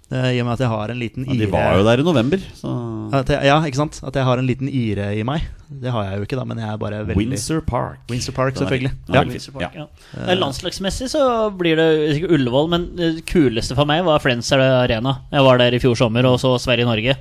[0.08, 2.04] Eh, I og med at jeg har en liten Ja, de var jo der i
[2.06, 2.70] november, så
[3.12, 3.98] At jeg, Ja, ikke sant?
[4.00, 5.44] At jeg har en liten ire i meg.
[5.68, 8.00] Det har jeg jo ikke, da, men jeg er bare veldig Windsor Park.
[8.08, 8.94] Windsor Park, selvfølgelig.
[9.12, 9.20] Ja.
[9.20, 9.60] er veldig.
[9.60, 9.70] Ja.
[9.82, 9.86] Ja.
[10.16, 15.18] Eh, Landslagsmessig så blir det sikkert Ullevål, men det kuleste for meg var Friends Arena.
[15.30, 17.18] Jeg var der i fjor sommer og så Sverige-Norge.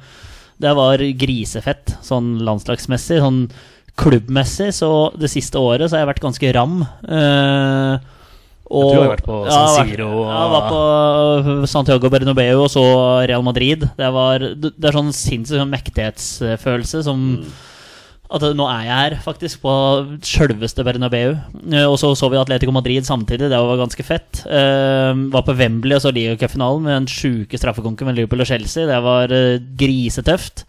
[0.57, 3.19] Det var grisefett sånn landslagsmessig.
[3.19, 3.43] Sånn
[3.97, 6.79] klubbmessig så det siste året så har jeg vært ganske ram.
[7.03, 7.99] Eh,
[8.67, 12.83] Og, du har vært på San Siro og- jeg var på Santiago Bernabeu og så
[13.27, 13.85] Real Madrid.
[13.95, 17.23] Det, var, det er sånn sinnssyk sånn mektighetsfølelse som
[18.29, 19.73] At nå er jeg her, faktisk, på
[20.19, 21.37] sjølveste Bernabeu.
[21.71, 24.41] Eh, Og så så vi Atletico Madrid samtidig, det var ganske fett.
[24.43, 28.83] Uh, var på Wembley og så ligacupfinalen med den sjuke straffekonken med Liverpool og Chelsea.
[28.85, 30.65] Det var uh, grisetøft.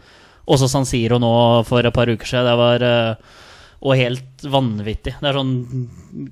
[0.47, 2.47] Og så San Siro nå for et par uker siden.
[2.47, 3.15] Det var eh,
[3.81, 5.15] og helt vanvittig.
[5.21, 5.53] Det er sånn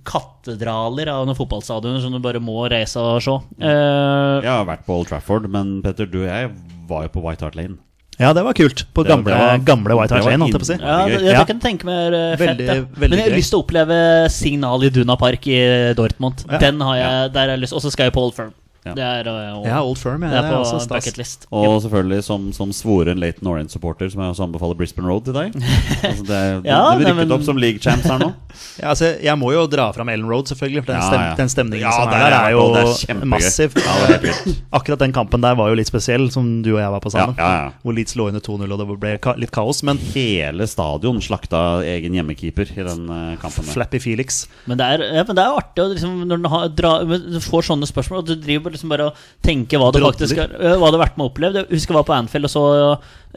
[0.06, 3.36] katedraler av noen fotballstadioner som du bare må reise og se.
[3.62, 6.50] Uh, Jeg har vært på Old Trafford, men Petter, du og jeg
[6.90, 7.78] var jo på White Hart Lane.
[8.18, 8.86] Ja, det var kult.
[8.96, 10.78] På Det- gamle, det var- gamle White Hart Lane, holdt jeg på å si.
[10.82, 11.44] ja, jeg, jeg Ja.
[11.44, 12.48] kan tenke meg eh, fett.
[12.48, 12.84] Veldig- ja.
[12.96, 16.46] Men jeg har lyst til å oppleve Signal i Duna Park i Dortmund.
[16.50, 16.58] Ja.
[16.58, 18.54] Den har jeg, der har jeg lyst Og så skal jeg på Old Firm.
[18.86, 18.94] Ja.
[18.94, 20.22] Det er, og, Ja, Old Firm.
[20.22, 20.92] Ja, det er det er på også bucketlist.
[20.94, 21.46] bucket list.
[21.50, 25.56] Og selvfølgelig som, som svoren Leighton Orient-supporter, som jeg også anbefaler Brisbane Road til deg.
[26.06, 28.32] Altså det, Ja, du, du nei, rykket men- opp som league champs her nå.
[28.80, 30.84] Ja, altså, jeg må jo dra fram Ellen Road, selvfølgelig.
[30.86, 31.34] For den, Ja, stem, ja.
[31.36, 33.74] den stemningen Ja, som er der, er jo det er massiv.
[33.76, 34.32] Det.
[34.78, 37.34] Akkurat den kampen der var jo litt spesiell, som du og jeg var på sammen.
[37.36, 37.72] Ja, ja, ja.
[37.82, 39.82] Hvor Leeds lå under 2-0, og det ble ka litt kaos.
[39.86, 43.64] Men Hele stadion slakta egen hjemmekeeper i den eh, kampen.
[43.66, 43.72] der.
[43.76, 46.68] Flappy Felix Men det er, ja, men det er artig å liksom, når du, har,
[46.80, 49.14] dra, du får sånne spørsmål, og du driver liksom bare å
[49.44, 50.14] tenker hva du Drodler.
[50.14, 51.60] faktisk har, øh, hva du har vært med og opplevd.
[51.60, 52.64] Jeg husker jeg var på Anfield og så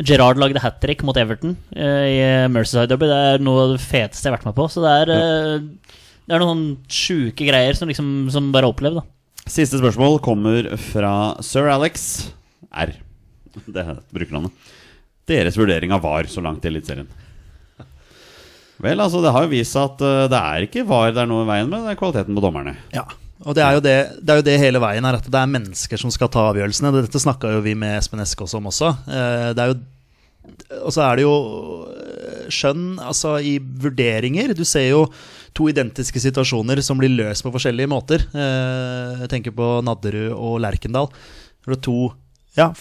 [0.05, 2.19] Gerard lagde hat trick mot Everton øh, i
[2.51, 3.09] Mercyside Derby.
[3.09, 4.67] Det er noe av det feteste jeg har vært med på.
[4.71, 5.95] Så det er, øh,
[6.29, 9.01] det er noen sjuke greier som liksom som bare er opplevd.
[9.01, 12.03] da Siste spørsmål kommer fra sir Alex
[12.69, 12.93] R.
[13.65, 14.53] Det er brukernavnet.
[15.29, 17.09] Deres vurdering av VAR så langt i Eliteserien?
[18.79, 21.27] Vel, altså, det har jo vist seg at eh, det er ikke VAR det er
[21.27, 22.77] noe i veien med, det er kvaliteten på dommerne.
[22.95, 23.03] Ja,
[23.45, 25.47] og det er, jo det, det er jo det hele veien her, at det er
[25.53, 26.91] mennesker som skal ta avgjørelsene.
[26.97, 28.89] Dette snakka jo vi med Espen Eskås om også.
[29.07, 29.77] Eh, Det er jo
[30.87, 31.35] Og så er det jo
[31.93, 34.51] eh, skjønn altså i vurderinger.
[34.57, 35.05] Du ser jo
[35.55, 38.25] to identiske situasjoner som blir løst på forskjellige måter.
[38.33, 41.07] Eh, Jeg tenker på Nadderud og Lerkendal.
[41.63, 41.97] Det er to
[42.57, 42.71] ja,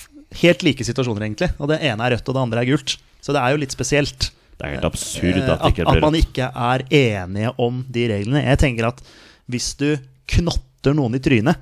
[0.42, 1.52] helt like situasjoner, egentlig.
[1.60, 2.96] Og det ene er rødt, og det andre er gult.
[3.22, 4.30] Så det er jo litt spesielt.
[4.58, 8.42] Det er helt absurd at at, at man ikke er enige om de reglene.
[8.42, 9.02] Jeg tenker at
[9.46, 9.92] hvis du
[10.34, 11.56] knotter noen i trynet,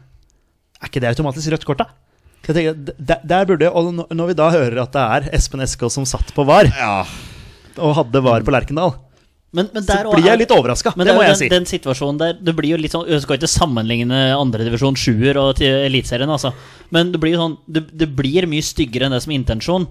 [0.82, 1.86] er ikke det automatisk rødt kort, da?
[2.46, 5.96] Jeg tenker, der, der burde, og når- vi da hører at det er Espen Eskås
[5.98, 7.00] som satt på VAR, Ja,
[7.78, 8.94] og hadde VAR på Lerkendal,
[9.56, 10.92] Men, men så blir jeg litt overraska.
[10.94, 11.48] Det det må jeg den, si.
[11.48, 15.56] den, situasjonen der Det blir jo litt sånn Jeg skal ikke sammenligne andredivisjon sjuer og
[15.56, 16.50] til Eliteserien, altså.
[16.90, 19.86] Men det blir jo sånn det, det blir mye styggere enn det som er intensjon.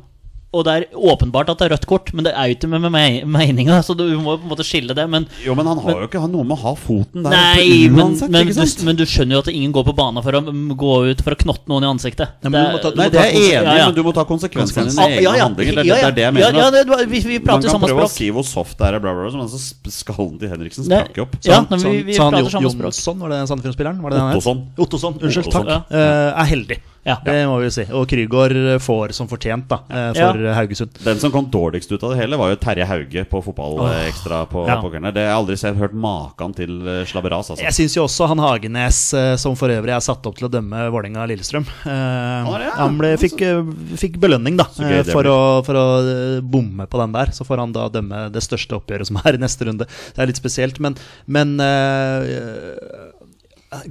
[0.55, 2.81] Og det er åpenbart at det er rødt kort, men det er jo ikke med,
[2.85, 3.81] med me- meninga.
[3.83, 5.03] Så du må jo på en måte skille det.
[5.11, 7.91] Men jo, men han har jo ikke noe med å ha foten der Nei, oppe
[7.91, 10.37] men, uansett, men, ikke du, men du skjønner jo at ingen går på banen for
[10.39, 10.41] å
[10.85, 12.37] gå ut for å knotte noen i ansiktet.
[12.45, 13.85] Nei, det, ta- Nei, er jeg enig i, Ja, ja.
[13.91, 15.43] men du må ta konsekvensene av Ah, dine egne ja, ja.
[15.49, 15.75] handlinger.
[15.81, 16.59] Det, Ja, det er det jeg mener.
[16.61, 18.77] ja, vi det, var- vi, vi Man prater kan samme prøve å si hvor soft
[18.79, 19.59] det er, bla, bla, bla, men så
[19.91, 21.35] skallen til Henriksen sprakk jo opp.
[21.41, 22.93] Ja, Så ja, men vi, så han- vi prater Jo- samme språk.
[22.95, 24.01] Jonsson, var det Sandefjord-spilleren?
[24.01, 24.37] Var det den het?
[24.39, 24.65] Ottosson.
[24.77, 25.91] Ottosson, unnskyld, takk.
[25.91, 26.79] Eh, er heldig.
[27.05, 27.19] Ja.
[27.21, 27.83] Det må vi si.
[27.93, 30.95] Og Krygård får som fortjent, da, eh, for Haugesund.
[31.05, 34.63] Den som kom dårligst ut av det hele, var jo Terje Hauge på Fotballekstra på,
[34.65, 34.79] Ja.
[34.81, 34.89] på.
[34.89, 37.51] Det har jeg aldri sett, hørt maken til eh, slabberas.
[37.53, 37.61] Altså.
[37.61, 40.51] Jeg syns jo også han Hagenes, eh, som for øvrig er satt opp til å
[40.51, 42.71] dømme Vålerenga-Lillestrøm eh, er ja.
[42.79, 43.61] Han ble, fikk, eh,
[44.01, 45.37] fikk belønning, da, gøy eh, for å,
[45.67, 47.29] for å eh, bomme på den der.
[47.37, 49.85] Så får han da dømme det største oppgjøret som er i neste runde.
[49.85, 50.97] Det er litt spesielt, men,
[51.29, 52.65] men eh,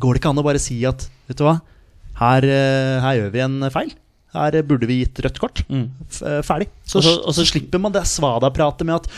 [0.01, 1.59] Går det ikke an å bare si at Vet du hva,
[2.21, 3.93] her, eh, her gjør vi en feil?
[4.35, 5.63] Her burde vi gitt rødt kort.
[6.11, 6.69] F eh, ferdig.
[6.85, 9.09] Så, Og så- og så- så slipper man det svada-pratet med at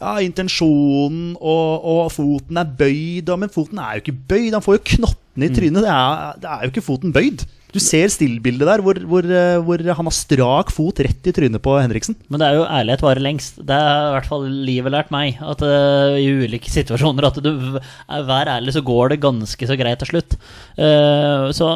[0.00, 4.52] ja, intensjonen og, og foten er bøyd, men foten er jo ikke bøyd.
[4.52, 5.82] Han får jo knottene i trynet.
[5.82, 7.44] Det, er, det er jo ikke foten bøyd.
[7.74, 11.60] Du ser stillbildet der hvor, hvor, eh, hvor han har strak fot rett i trynet
[11.64, 12.16] på Henriksen.
[12.30, 13.58] Men det er jo ærlighet varer lengst.
[13.68, 15.36] Det har i hvert fall livet lært meg.
[15.42, 19.76] At uh, I ulike situasjoner at du er- Vær ærlig, så går det ganske så
[19.78, 20.38] greit til slutt.
[20.78, 21.74] Uh, så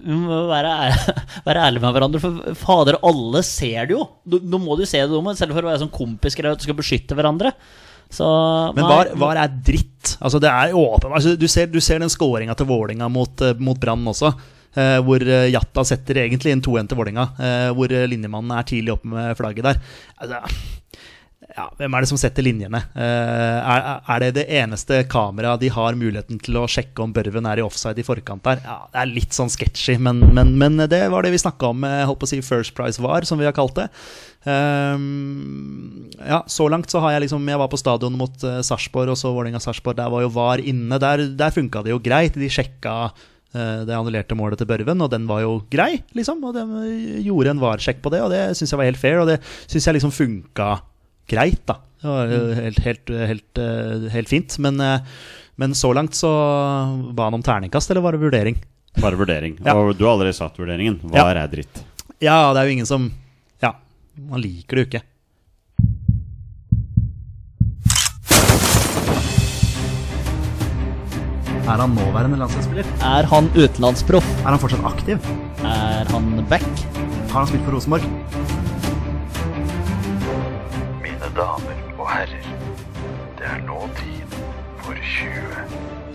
[0.00, 2.22] vi må være, ær- være ærlige med hverandre.
[2.22, 4.06] For fader, alle ser det jo.
[4.30, 6.78] Nå må du se det dumme, selv for å være sånn kompisgreie at du skal
[6.78, 7.52] beskytte hverandre.
[8.10, 8.26] Så
[8.74, 10.16] Men var, var er dritt?
[10.18, 13.54] Altså det er åpen, altså du, ser, du ser den skåringa til Vålinga mot, eh,
[13.62, 14.32] mot Brann også.
[14.76, 17.30] Eh, hvor eh, Jatta setter egentlig inn 2-1 til Vålerenga.
[17.38, 19.80] eh, hvor linjemannen er tidlig oppe med flagget der.
[20.20, 20.42] Altså,
[21.50, 22.78] ja, hvem er det som setter linjene?
[22.94, 27.58] Er, er det det eneste kameraet de har muligheten til å sjekke om Børven er
[27.58, 28.60] i offside i forkant der?
[28.62, 31.82] Ja, Det er litt sånn sketchy, men, men, men det var det vi snakka om
[31.82, 33.88] med holdt på å si First Price VAR, som vi har kalt det.
[34.46, 39.12] Um, ja, så langt så har jeg liksom Jeg var på stadion mot uh, Sarpsborg,
[39.12, 39.98] og så Vålerenga-Sarpsborg.
[39.98, 41.00] Der var jo VAR inne.
[41.02, 42.38] Der, der funka det jo greit.
[42.38, 43.10] De sjekka
[43.52, 46.42] det annullerte målet til Børven, og den var jo grei, liksom.
[46.46, 49.18] Og de eh, gjorde en VAR-sjekk på det, og det syns jeg var helt fair.
[49.22, 50.68] Og det syns jeg liksom funka
[51.30, 51.78] greit, da.
[52.00, 52.30] Det var
[52.62, 54.58] helt, helt, helt, eh, helt fint.
[54.62, 55.00] Men, eh,
[55.60, 56.30] Men så langt så
[57.12, 58.56] ba han om terningkast, eller var det vurdering?
[58.96, 59.58] Bare vurdering.
[59.62, 59.74] Ja.
[59.76, 60.96] Og du har allerede satt vurderingen.
[61.04, 61.26] Hva Ja.
[61.42, 61.82] er dritt?
[62.18, 63.10] Ja, det er jo ingen som
[63.60, 63.74] Ja,
[64.16, 65.02] man liker det jo ikke.
[71.70, 72.86] Er han nåværende landslagsspiller?
[73.06, 74.26] Er han utenlandsproff?
[74.42, 75.28] Er han fortsatt aktiv?
[75.62, 76.66] Er han back?
[77.30, 78.06] Har han spilt for Rosenborg?
[81.04, 82.48] Mine damer og herrer,
[83.38, 84.34] det er nå tid
[84.82, 85.62] for 20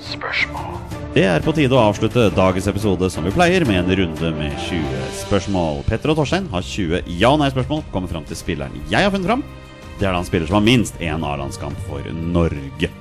[0.09, 0.75] spørsmål.
[1.15, 4.59] Det er på tide å avslutte dagens episode som vi pleier, med en runde med
[4.67, 5.85] 20 spørsmål.
[5.87, 7.85] Petter og Torstein har 20 ja- og nei-spørsmål.
[7.95, 9.47] Kommer fram til spilleren jeg har funnet fram.
[9.95, 12.91] Det er da en spiller som har minst én A-landskamp for Norge.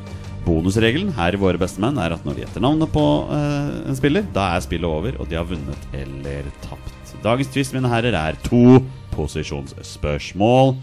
[0.44, 4.26] Bonusregelen her i Våre bestemenn er at når de gjetter navnet på eh, en spiller,
[4.34, 6.92] da er spillet over, og de har vunnet eller tapt.
[7.24, 8.82] Dagens twist, mine herrer, er to
[9.14, 10.74] posisjonsspørsmål.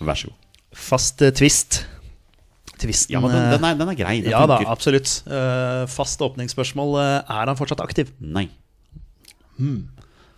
[0.00, 0.38] Vær så god.
[0.74, 1.82] Fast tvist twist.
[2.80, 4.16] Twisten Ja, men den, eh, den, er, den er grei.
[4.24, 5.10] Den Ja da, absolutt.
[5.28, 6.96] Uh, fast åpningsspørsmål.
[6.98, 8.10] Uh, er han fortsatt aktiv?
[8.18, 8.48] Nei.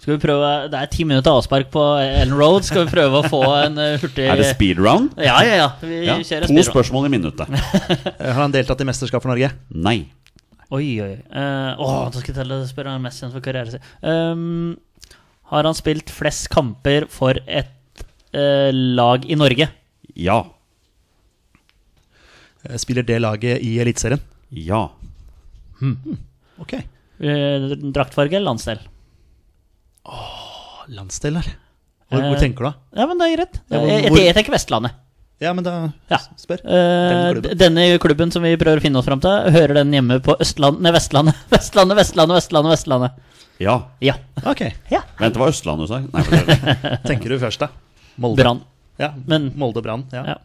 [0.06, 2.62] Skal vi prøve Det er ti minutter avspark på Ellen Road.
[2.62, 5.16] Skal vi prøve å få en eh, hurtig Er det speed round?
[5.18, 5.66] Ja, ja, ja.
[5.82, 7.50] Vi Ja, kjører to spørsmål i minuttet.
[8.06, 9.50] Eh, har han deltatt i mesterskap for Norge?
[9.74, 9.96] Nei.
[10.70, 11.10] Oi, oi.
[11.26, 13.84] Uh, åh, da skal jeg telle spørre han mest kjent for karrieren sin.
[14.06, 14.78] Um,
[15.50, 19.68] har han spilt flest kamper for et uh, lag i Norge?
[20.14, 20.40] Ja.
[22.62, 24.22] Eh, spiller det laget i Eliteserien?
[24.54, 24.84] Ja.
[26.62, 26.78] Ok.
[27.18, 28.86] Uh, draktfarge eller landsdel?
[30.88, 31.48] Landsdel der.
[32.10, 32.74] Hvor, hvor Eh, tenker du da?
[33.00, 33.56] Ja, men det er greit.
[33.70, 34.92] Ja, hvor- jeg, hvor- jeg, tenker Vestlandet.
[35.40, 36.18] Ja, men da Ja.
[36.38, 36.60] spør.
[36.64, 37.58] Eh, Denne klubben.
[37.58, 40.80] denne klubben som vi prøver å finne oss fram til, hører den hjemme på Østland,
[40.80, 41.34] nei, Vestlandet.
[41.50, 42.72] Vestlandet, Vestlandet, Vestlandet.
[42.72, 43.10] Vestlandet
[43.58, 43.82] Ja.
[44.00, 44.14] Ja.
[44.46, 44.60] Ok.
[44.90, 45.00] ja.
[45.18, 45.98] Vent, det var Østlandet du sa?
[46.00, 47.68] Nei, for det- Tenker du først, da?
[48.18, 48.36] Molde.
[48.42, 48.62] Brann.
[48.98, 50.04] Ja, Men- Molde Brann.
[50.12, 50.24] Ja.
[50.24, 50.36] Ja.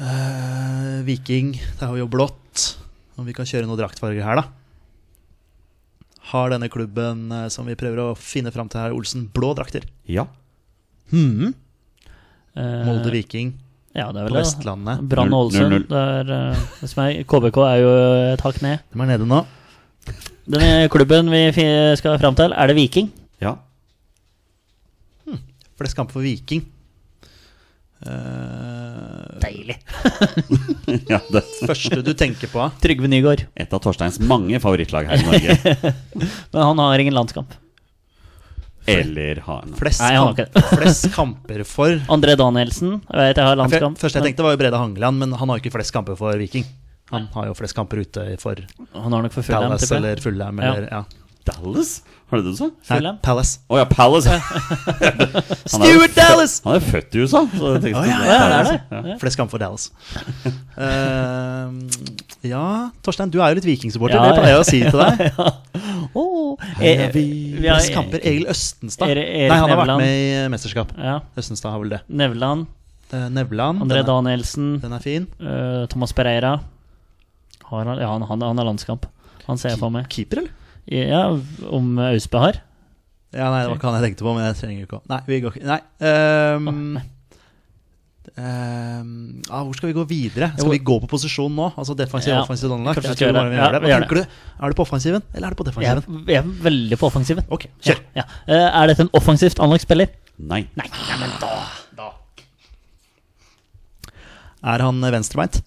[0.00, 2.76] Eh, Viking, det har vi jo blått.
[3.16, 4.44] Om vi kan kjøre noe draktfarger her, da.
[6.30, 9.84] Har denne klubben eh, som vi prøver å finne fram til her, Olsen, blå drakter?
[10.08, 10.26] ja.
[11.12, 11.52] Mhm.
[12.56, 13.50] Eh, Molde Viking
[13.94, 14.42] Ja, det er på vel det.
[14.44, 15.00] Vestlandet.
[15.10, 15.90] Brann Ålesund.
[15.92, 17.90] eh, KBK er jo
[18.32, 18.78] et hakk ned.
[18.92, 19.44] De er nede nå.
[20.48, 21.42] Denne klubben vi
[21.96, 23.10] skal fram til, er det Viking?
[23.40, 23.56] Ja.
[25.78, 26.62] Flest kamper for Viking.
[28.06, 29.76] Eh, Deilig.
[31.12, 32.68] ja det første du tenker på?
[32.84, 33.46] Trygve Nygaard.
[33.56, 35.76] Et av Torsteins mange favorittlag her i Norge.
[36.52, 37.54] Men han har ingen landskamp.
[38.86, 42.98] Eller har han Flest, Nei, han har kamp, flest kamper for André Danielsen.
[43.08, 43.96] Jeg vet jeg har landskamp.
[43.96, 46.36] Første jeg tenkte, var jo Brede Hangeland, men han har jo ikke flest kamper for
[46.36, 46.66] Viking.
[47.08, 48.60] Han har jo flest kamper ute for
[48.92, 51.00] Han har nok for Dallas eller tipper eller Ja.
[51.00, 51.23] ja.
[51.44, 52.02] Dallas?
[52.30, 52.66] Var det det du sa?
[52.96, 53.58] Nei, Palace.
[53.68, 54.32] Å ja, Palace.
[55.74, 56.54] Han er Stuart Dallas!
[56.64, 57.42] Han er født i USA.
[57.52, 58.78] Så jeg tenkte, oh, ja, Ja, det er det.
[58.80, 59.00] Ja.
[59.12, 59.16] Ja.
[59.20, 59.90] Flest kamper for Dallas.
[60.74, 61.68] Uh,
[62.48, 62.64] ja,
[63.04, 64.16] Torstein, du er jo litt vikingsupporter.
[64.16, 65.22] Ja, det pleier jeg å si til deg.
[66.14, 67.24] Oh, eh, er vi
[67.58, 68.20] vi har- kamper.
[68.22, 69.08] Egil Østenstad.
[69.10, 70.92] Er, er, Nei, han har vært med i mesterskap.
[70.94, 71.16] Ja.
[71.40, 72.02] Østenstad har vel det.
[72.06, 72.68] Nevland.
[73.10, 73.82] Uh, Nevland.
[73.82, 74.68] André den, er, Danielsen.
[74.84, 75.26] den er fin.
[75.42, 76.52] Uh, Thomas Pereira.
[77.66, 79.08] Har han, ja, han, han, han har landskamp.
[79.48, 80.06] Han ser jeg for meg.
[80.12, 80.54] Keeper, eller?
[80.92, 81.26] Ja,
[81.72, 82.60] om Austbø har.
[83.34, 85.18] Ja, nei, det var ikke han jeg tenkte på, men jeg trenger ikke å Nei,
[85.26, 85.78] vi går ikke Nei.
[86.06, 86.68] Um,
[88.38, 89.08] ehm,
[89.48, 90.52] ah, hvor skal vi gå videre?
[90.54, 91.72] Skal vi gå på posisjon nå?
[91.72, 93.82] Altså defensiv Ja, offensiv Jeg det.
[93.82, 94.22] Hva tenker du?
[94.22, 96.30] Er du på offensiven, eller er du på Jeg er, defensiven?
[96.30, 97.50] jeg er veldig på offensiven.
[97.50, 98.04] Ok, kjør.
[98.14, 98.28] Ja, ja.
[98.46, 100.14] Eh, Er dette en offensivt anlagt spiller?
[100.38, 100.64] Nei.
[100.78, 101.52] Nei, nei, men da,
[101.98, 102.10] da.
[104.74, 105.64] Er han venstrebeint?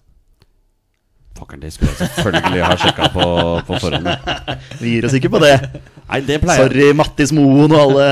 [1.38, 3.24] Fakkeren, det skulle jeg selvfølgelig ha sjekka på,
[3.68, 4.10] på forhånd.
[4.82, 5.54] Vi gir oss ikke på det.
[6.08, 6.64] Nei, det pleier.
[6.66, 8.08] Sorry, Mattis Moen og alle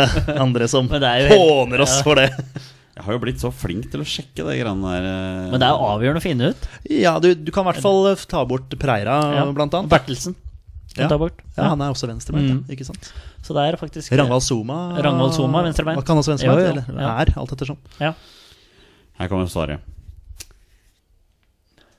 [0.46, 2.04] andre som er helt- håner oss ja.
[2.06, 2.30] for det.
[2.96, 5.04] Jeg har jo blitt så flink til å sjekke det greiene der.
[5.10, 5.50] eh.
[5.52, 6.68] Men det er jo avgjørende å finne ut.
[6.88, 9.42] Ja, du, du kan i hvert fall eh, ta bort Preira, Ja.
[9.52, 9.90] blant annet.
[9.92, 10.36] Bertelsen.
[10.96, 11.10] Ja.
[11.10, 11.18] Ja.
[11.20, 11.42] Bort.
[11.58, 12.62] Ja, han er også venstrebeint, Mm.
[12.72, 13.10] ikke sant?
[13.44, 16.00] Så det er faktisk Ragnvald Soma Ragnvald Soma, venstrebeint.
[16.08, 17.10] Kan også venstrebeint, Jo, jo, eller ja.
[17.20, 17.76] er, alt ettersom.
[18.00, 18.14] Ja.
[19.20, 19.84] Her kommer svaret.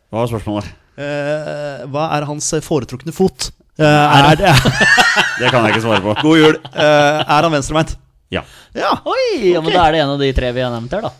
[0.09, 0.73] Hva var spørsmålet?
[0.98, 3.52] Eh, hva er hans foretrukne fot?
[3.78, 4.50] Eh, er, det
[5.41, 6.16] Det kan jeg ikke svare på.
[6.26, 6.58] God jul.
[6.74, 7.93] Eh, er han venstrebeint?
[8.34, 8.43] Ja.
[8.76, 8.98] Ja.
[9.08, 11.14] Oi, ja, men da er det en av de tre vi har nevnt her, da.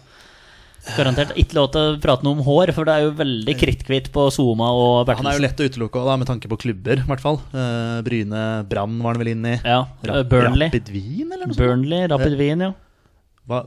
[0.96, 1.34] Garantert.
[1.40, 4.28] Ikke lov til å prate noe om hår, for det er jo veldig kritthvitt på
[4.34, 5.26] Zuma og Bertelsen.
[5.28, 7.42] Han er jo lett å utelukke da, med tanke på klubber, i hvert fall.
[7.52, 9.62] Uh, Bryne Brann var han vel inne i.
[9.68, 9.82] Ja,
[10.32, 10.72] Burnley.
[10.72, 11.60] Rapid Wien, eller noe sånt?
[11.60, 12.72] Burnley, Rapid Wien, ja.
[13.52, 13.66] Hva?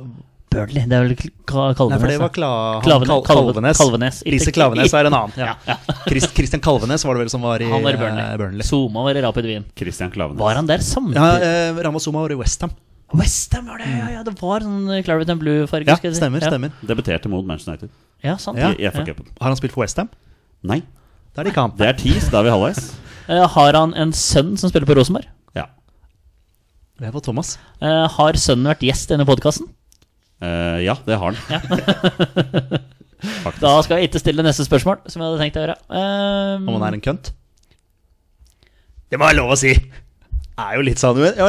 [0.51, 1.13] Burnley, det er vel
[1.47, 1.79] Kalvenes?
[1.79, 2.31] Nei, for det var.
[2.35, 2.49] Kla,
[2.83, 3.79] Klavene, Kalvene- Kalvenes.
[3.79, 4.17] Kalvenes.
[4.27, 5.35] Lise Klavenes er en annen.
[5.39, 5.53] Ja.
[5.69, 5.95] Ja, ja.
[6.09, 8.25] Christ, Christian Kalvenes var det vel som var i, Han var Burnley.
[8.25, 8.67] Uh, Burnley.
[8.67, 9.65] Soma Zuma var i Rapid Wien.
[9.79, 10.41] Christian Klavenes.
[10.43, 11.23] Var han der samtidig?
[11.23, 12.75] Ja, uh, Ramos Zuma var i Westham.
[13.15, 14.23] Westham var det, ja, ja.
[14.27, 15.87] Det var sånn Claret and Blue-farge.
[15.87, 16.43] Ja, stemmer.
[16.43, 16.51] ja.
[16.51, 17.91] stemmer Debuterte mot Manchester United
[18.23, 18.59] Ja, sant.
[18.59, 18.71] Ja.
[18.75, 19.31] i FA-cupen.
[19.41, 20.11] Har han spilt for Westham?
[20.67, 20.83] Nei.
[21.35, 21.77] Da er det kamp.
[21.79, 22.85] Det er ti, så da er vi halvveis.
[23.31, 25.27] uh, har han en sønn som spiller på Rosenborg?
[25.55, 25.67] Ja.
[27.01, 27.55] Det var Thomas.
[27.83, 29.71] Uh, har sønnen vært gjest i denne podkasten?
[30.41, 31.37] Eh, ja, det har han.
[33.45, 33.61] Faktisk.
[33.61, 35.75] Da skal jeg ikke stille neste spørsmål, som jeg hadde tenkt å gjøre.
[35.93, 37.33] Um, Om han er en kønt?
[39.11, 39.75] Det må være lov å si!
[40.61, 41.49] Er jo litt sånn men- ja,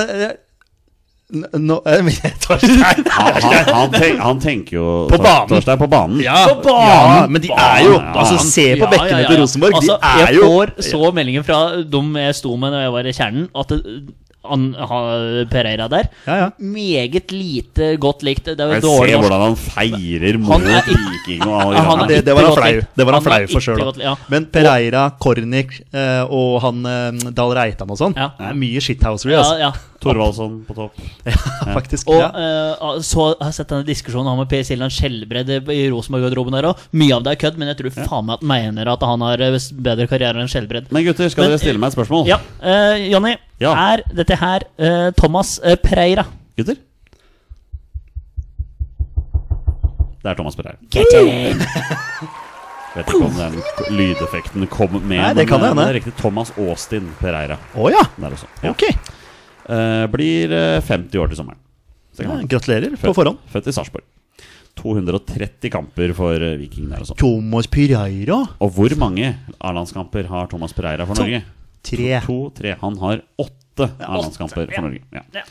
[1.31, 2.15] n- Nå eh, men
[2.47, 5.47] Han, han, han, tenk, han tenker jo På banen.
[5.51, 6.19] Torstein på banen.
[6.25, 6.89] Ja, På banen!
[6.91, 9.39] ja, men de er jo Ja, Altså, se på Ja, bekkene ja, ja, til.
[9.45, 9.77] Rosenborg.
[9.79, 11.59] Altså, de er jeg jo får så meldingen fra
[11.95, 13.79] dem jeg sto med når jeg var i kjernen, at det,
[14.43, 16.47] han, han, Pereira der Ja, ja.
[16.57, 18.45] Meget lite godt likt.
[18.49, 21.43] Det er jo Jeg dårlig ser hvordan han feirer Han mot Viking.
[21.45, 22.81] Og Ja, han det, det var han flau.
[22.97, 24.15] Det var han Han flau for sjøl ja.
[24.33, 28.31] Men Pereira, Kornik eh, og han eh, Dahl Reitan og sånn, Ja.
[28.39, 29.59] det er mye shithousery, Ja, altså.
[29.61, 29.71] ja.
[30.01, 30.95] Thorvaldsson på topp.
[31.29, 31.35] Ja,
[31.77, 32.07] Faktisk.
[32.09, 32.31] Og ja.
[32.33, 36.81] eh, så har jeg sett denne diskusjonen med Per Siljan Skjelbred i Rosenborg-garderoben der òg.
[36.97, 39.45] Mye av det er kødd, men jeg tror faen meg at mener at han har
[39.45, 40.89] eh, bedre karriere enn Skjelbred.
[40.89, 42.25] Men gutter, skal Men- dere stille meg et spørsmål?
[42.33, 43.35] Ja, eh, Jonny.
[43.61, 43.71] Ja.
[43.93, 46.25] Er dette her eh, Thomas eh, Pereira?
[46.57, 46.79] Gutter?
[50.21, 50.77] Det er Thomas Pereira.
[50.93, 51.61] Get in!
[52.91, 53.53] Vet ikke om den
[53.95, 56.13] lydeffekten kom med, Nei, det kan eh, men det er riktig.
[56.19, 58.01] Thomas Austin Pereira Oh, ja!
[58.19, 58.49] der også.
[58.65, 58.73] Ja.
[58.73, 58.83] Ok.
[58.91, 61.61] Eh, blir eh, 50 år til sommeren.
[62.11, 63.39] Så kan Ja, gratulerer på forhånd.
[63.53, 64.03] Født i Sarpsborg.
[64.81, 67.15] 230 kamper for eh, Viking der også.
[67.21, 68.41] Thomas Pereira.
[68.59, 69.31] Og hvor mange
[69.61, 71.23] A-landskamper har Thomas Pereira for To.
[71.23, 71.41] Norge?
[71.85, 72.21] Tre.
[72.27, 72.75] To, tre.
[72.81, 74.75] Han har åtte A-landskamper ja.
[74.75, 75.03] for Norge.
[75.15, 75.25] Ja.
[75.41, 75.45] Ja.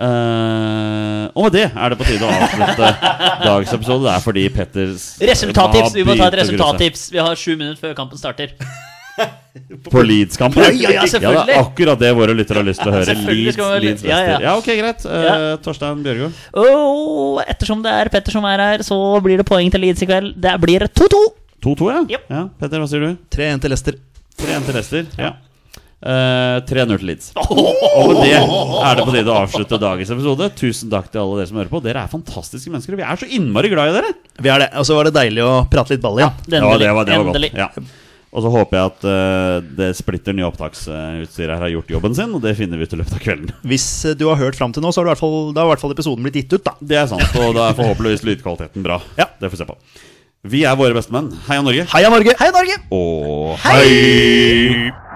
[0.00, 2.86] Uh, og med det er det på tide å avslutte
[3.48, 4.04] dagens episode.
[4.06, 5.96] Det er fordi Petters Resultattips!
[5.98, 7.02] Vi må ta et resultattips.
[7.12, 8.54] Vi har sju minutter før kampen starter.
[9.90, 10.62] På Leeds-kampen?
[10.62, 11.42] Ja, ja, ja, selvfølgelig.
[11.50, 13.16] det er akkurat det våre lyttere har lyst til å høre.
[13.26, 14.38] Leeds, Leeds ja, ja.
[14.46, 15.04] Ja, ok, greit.
[15.04, 15.34] Uh, Ja.
[15.60, 16.30] Torstein Bjørgo.
[16.56, 20.08] Oh, ettersom det er Petter som er her, så blir det poeng til Leeds i
[20.08, 20.32] kveld.
[20.40, 21.22] Det blir 2-2.
[21.66, 22.00] 2-2, ja.
[22.16, 22.26] Yep.
[22.38, 22.46] ja.
[22.62, 23.10] Petter, hva sier du?
[23.36, 24.00] 3-1 til Leicester.
[24.40, 25.14] 3-1 til Leicester.
[25.20, 25.34] Ja.
[26.00, 27.30] Eh, 3-0 til Leeds.
[28.00, 30.48] Og med det er det på tide å avslutte dagens episode.
[30.56, 31.82] Tusen takk til alle dere som hører på.
[31.84, 34.12] Dere er fantastiske mennesker, og vi er så innmari glad i dere.
[34.40, 34.70] Vi er det.
[34.80, 36.38] Og så var det deilig å prate litt ball igjen.
[36.46, 36.86] Ja, Endelig.
[36.86, 37.52] det var, det var Endelig.
[37.56, 37.82] godt.
[37.82, 38.06] Ja.
[38.30, 42.30] Og så håper jeg at uh, det splitter nye opptaksutstyret her har gjort jobben sin,
[42.38, 43.50] og det finner vi ut i løpet av kvelden.
[43.66, 45.64] Hvis eh, du har hørt fram til nå, så har du i hvert fall, da
[45.64, 46.76] har i hvert fall episoden blitt gitt ut, da.
[46.78, 49.00] Det er sant, og da er forhåpentligvis lydkvaliteten bra.
[49.18, 49.26] Ja.
[49.34, 49.78] Det får vi se på.
[50.54, 51.34] Vi er våre bestemenn.
[51.50, 51.90] Heia Norge.
[51.90, 52.38] Heia Norge!
[52.38, 52.78] Heia Norge!
[52.94, 55.09] Og hei!